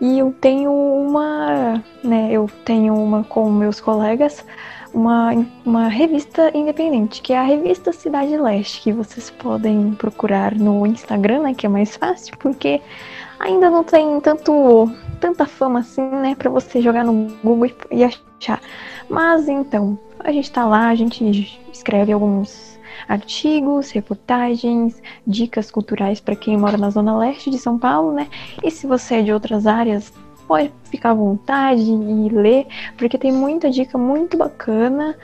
[0.00, 4.44] E eu tenho uma, né, eu tenho uma com meus colegas,
[4.92, 5.32] uma,
[5.64, 11.42] uma revista independente, que é a revista Cidade Leste, que vocês podem procurar no Instagram,
[11.42, 12.80] né, que é mais fácil, porque
[13.38, 18.60] ainda não tem tanto tanta fama assim, né, para você jogar no Google e achar.
[19.08, 26.36] Mas então, a gente tá lá, a gente escreve alguns artigos, reportagens, dicas culturais para
[26.36, 28.28] quem mora na zona leste de São Paulo, né?
[28.62, 30.12] E se você é de outras áreas,
[30.46, 35.16] pode ficar à vontade e ler, porque tem muita dica muito bacana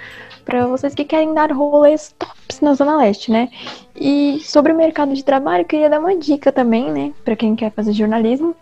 [0.45, 3.49] para vocês que querem dar rolês tops na Zona Leste, né?
[3.95, 7.55] E sobre o mercado de trabalho, eu queria dar uma dica também, né, para quem
[7.55, 8.55] quer fazer jornalismo.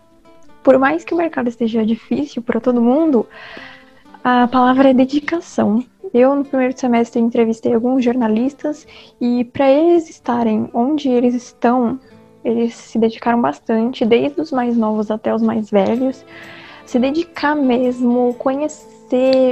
[0.69, 3.25] Por mais que o mercado esteja difícil para todo mundo,
[4.23, 5.83] a palavra é dedicação.
[6.13, 8.85] Eu, no primeiro semestre, entrevistei alguns jornalistas
[9.19, 11.99] e, para eles estarem onde eles estão,
[12.45, 16.23] eles se dedicaram bastante, desde os mais novos até os mais velhos.
[16.85, 18.98] Se dedicar mesmo, conhecer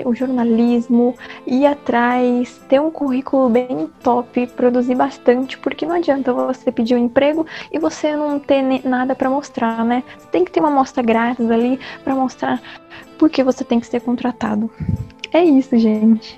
[0.05, 6.71] o jornalismo, ir atrás, ter um currículo bem top, produzir bastante, porque não adianta você
[6.71, 10.03] pedir um emprego e você não ter nada para mostrar, né?
[10.17, 12.61] Você tem que ter uma amostra grátis ali para mostrar
[13.17, 14.69] porque você tem que ser contratado.
[15.33, 16.37] É isso, gente.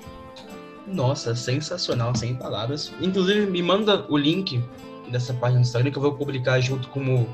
[0.86, 2.92] Nossa, sensacional, sem palavras.
[3.00, 4.62] Inclusive, me manda o link
[5.08, 7.28] dessa página do Instagram que eu vou publicar junto com o,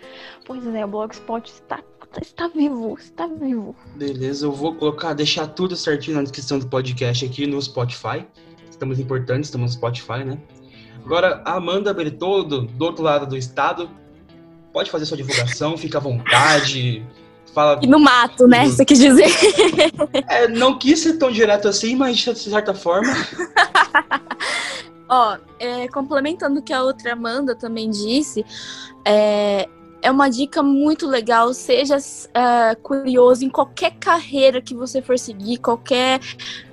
[0.43, 1.83] Pois é, o Blogspot está
[2.19, 3.75] está vivo, está vivo.
[3.95, 8.25] Beleza, eu vou colocar, deixar tudo certinho na descrição do podcast aqui no Spotify.
[8.67, 10.39] Estamos importantes, estamos no Spotify, né?
[11.05, 13.87] Agora, a Amanda Bertoldo, do outro lado do estado,
[14.71, 17.05] pode fazer sua divulgação, fica à vontade.
[17.53, 17.79] Fala.
[17.81, 18.65] E no mato, né?
[18.65, 19.29] Você quis dizer.
[20.27, 23.11] É, não quis ser tão direto assim, mas de certa forma.
[25.09, 28.45] Ó, é, complementando o que a outra Amanda também disse,
[29.03, 29.67] é,
[30.01, 31.53] é uma dica muito legal.
[31.53, 36.19] Seja uh, curioso em qualquer carreira que você for seguir, qualquer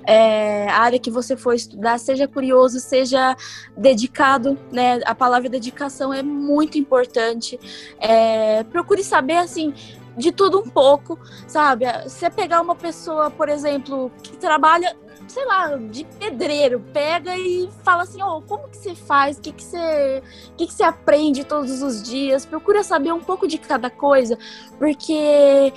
[0.05, 3.35] é, área que você for estudar, seja curioso, seja
[3.75, 4.99] dedicado, né?
[5.05, 7.59] A palavra dedicação é muito importante.
[7.99, 9.73] É, procure saber assim
[10.17, 11.85] de tudo um pouco, sabe?
[12.03, 14.95] Você pegar uma pessoa, por exemplo, que trabalha
[15.27, 19.37] sei lá, de pedreiro, pega e fala assim, ó, oh, como que você faz?
[19.37, 20.23] O que que você,
[20.57, 22.45] que que você aprende todos os dias?
[22.45, 24.37] Procura saber um pouco de cada coisa,
[24.79, 25.73] porque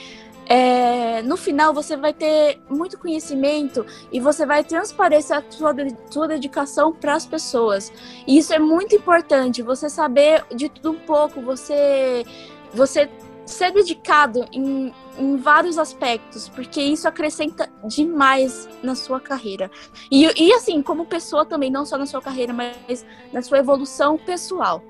[0.47, 5.75] é, no final você vai ter muito conhecimento e você vai transparecer a sua,
[6.11, 7.93] sua dedicação para as pessoas.
[8.27, 12.25] E isso é muito importante, você saber de tudo um pouco, você,
[12.73, 13.09] você
[13.47, 19.71] ser dedicado em, em vários aspectos, porque isso acrescenta demais na sua carreira.
[20.11, 24.17] E, e assim, como pessoa também, não só na sua carreira, mas na sua evolução
[24.17, 24.83] pessoal.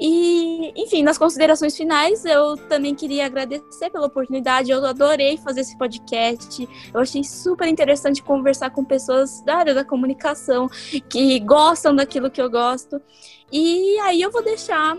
[0.00, 4.70] E, enfim, nas considerações finais, eu também queria agradecer pela oportunidade.
[4.70, 6.68] Eu adorei fazer esse podcast.
[6.94, 10.68] Eu achei super interessante conversar com pessoas da área da comunicação
[11.08, 13.02] que gostam daquilo que eu gosto.
[13.50, 14.96] E aí eu vou deixar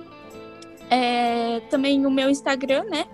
[0.90, 3.06] é, também o meu Instagram, né?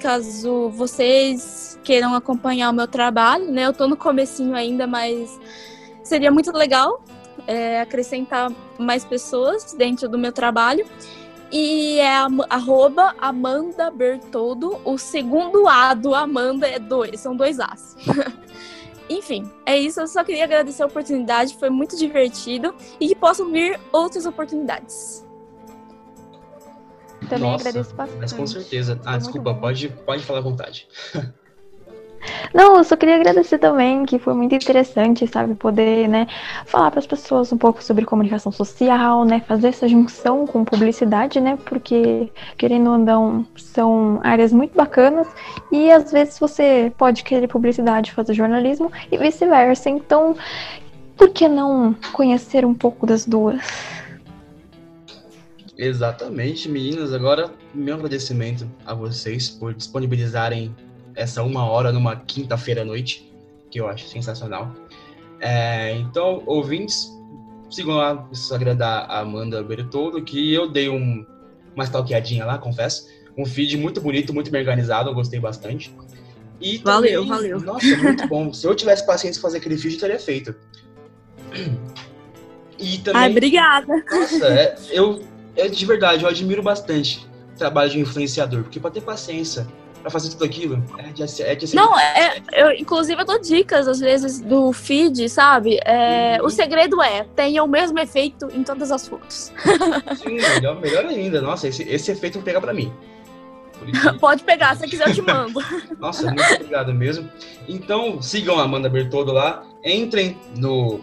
[0.00, 3.66] Caso vocês queiram acompanhar o meu trabalho, né?
[3.66, 5.38] Eu tô no comecinho ainda, mas
[6.02, 7.02] seria muito legal
[7.46, 10.86] é, acrescentar mais pessoas dentro do meu trabalho.
[11.52, 12.14] E é
[12.48, 14.80] arroba Amanda Bertoldo.
[14.84, 17.96] O segundo A do Amanda é dois, são dois As.
[19.10, 20.00] Enfim, é isso.
[20.00, 25.28] Eu só queria agradecer a oportunidade, foi muito divertido e que possam vir outras oportunidades.
[27.28, 28.20] Também Nossa, agradeço bastante.
[28.20, 29.00] Mas com certeza.
[29.04, 30.88] Ah, desculpa, pode, pode falar à vontade.
[32.52, 36.26] Não, eu só queria agradecer também, que foi muito interessante, sabe, poder, né,
[36.66, 41.40] falar para as pessoas um pouco sobre comunicação social, né, fazer essa junção com publicidade,
[41.40, 45.28] né, porque, querendo ou não, são áreas muito bacanas
[45.72, 49.88] e às vezes você pode querer publicidade fazer jornalismo e vice-versa.
[49.88, 50.36] Então,
[51.16, 53.60] por que não conhecer um pouco das duas?
[55.80, 57.14] Exatamente, meninas.
[57.14, 60.76] Agora, meu agradecimento a vocês por disponibilizarem
[61.14, 63.32] essa uma hora numa quinta-feira à noite,
[63.70, 64.74] que eu acho sensacional.
[65.40, 67.10] É, então, ouvintes,
[67.70, 71.24] sigam lá o Instagram da Amanda Bertoldo, que eu dei um,
[71.74, 73.08] uma stalkeadinha lá, confesso.
[73.34, 75.96] Um feed muito bonito, muito bem organizado, eu gostei bastante.
[76.60, 77.58] E também, valeu, valeu.
[77.58, 78.52] Nossa, muito bom.
[78.52, 80.54] Se eu tivesse paciência fazer aquele feed, eu teria feito.
[82.82, 83.20] E também.
[83.20, 84.04] Ai, obrigada.
[84.10, 84.74] Nossa, é,
[85.56, 89.00] eu é de verdade, eu admiro bastante o trabalho de um influenciador, porque para ter
[89.00, 89.66] paciência
[90.00, 93.86] para fazer tudo aquilo é de, é de Não, é, eu inclusive eu dou dicas
[93.86, 95.78] às vezes do feed, sabe?
[95.84, 96.46] É, uhum.
[96.46, 99.52] O segredo é tenha o mesmo efeito em todas as fotos.
[100.16, 101.40] Sim, melhor, melhor ainda.
[101.40, 102.92] Nossa, esse, esse efeito pega para mim.
[104.20, 105.60] Pode pegar, se quiser eu te mando.
[105.98, 107.30] Nossa, muito obrigado mesmo.
[107.68, 111.00] Então, sigam a Amanda Bertoldo lá, entrem no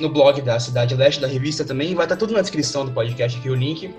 [0.00, 1.94] no blog da Cidade Leste, da revista também.
[1.94, 3.94] Vai estar tudo na descrição do podcast aqui o link.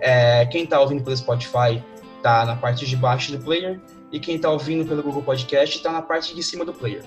[0.00, 1.82] É, quem está ouvindo pelo Spotify
[2.16, 3.80] está na parte de baixo do player.
[4.10, 7.04] E quem está ouvindo pelo Google Podcast está na parte de cima do player.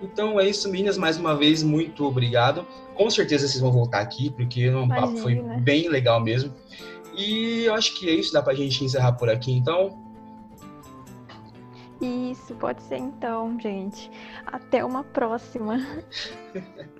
[0.00, 0.96] Então é isso, meninas.
[0.96, 2.66] Mais uma vez, muito obrigado.
[2.94, 6.54] Com certeza vocês vão voltar aqui, porque o papo foi bem legal mesmo.
[7.16, 9.98] E eu acho que é isso, dá pra gente encerrar por aqui então.
[12.00, 14.10] Isso, pode ser então, gente.
[14.46, 15.84] Até uma próxima.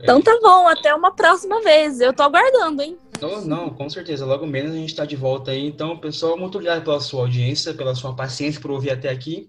[0.00, 2.00] Então tá bom, até uma próxima vez.
[2.00, 2.98] Eu tô aguardando, hein?
[3.20, 4.26] Não, não, com certeza.
[4.26, 5.66] Logo menos a gente tá de volta aí.
[5.66, 9.48] Então, pessoal, muito obrigado pela sua audiência, pela sua paciência por ouvir até aqui.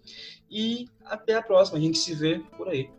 [0.50, 1.78] E até a próxima.
[1.78, 2.90] A gente se vê por aí.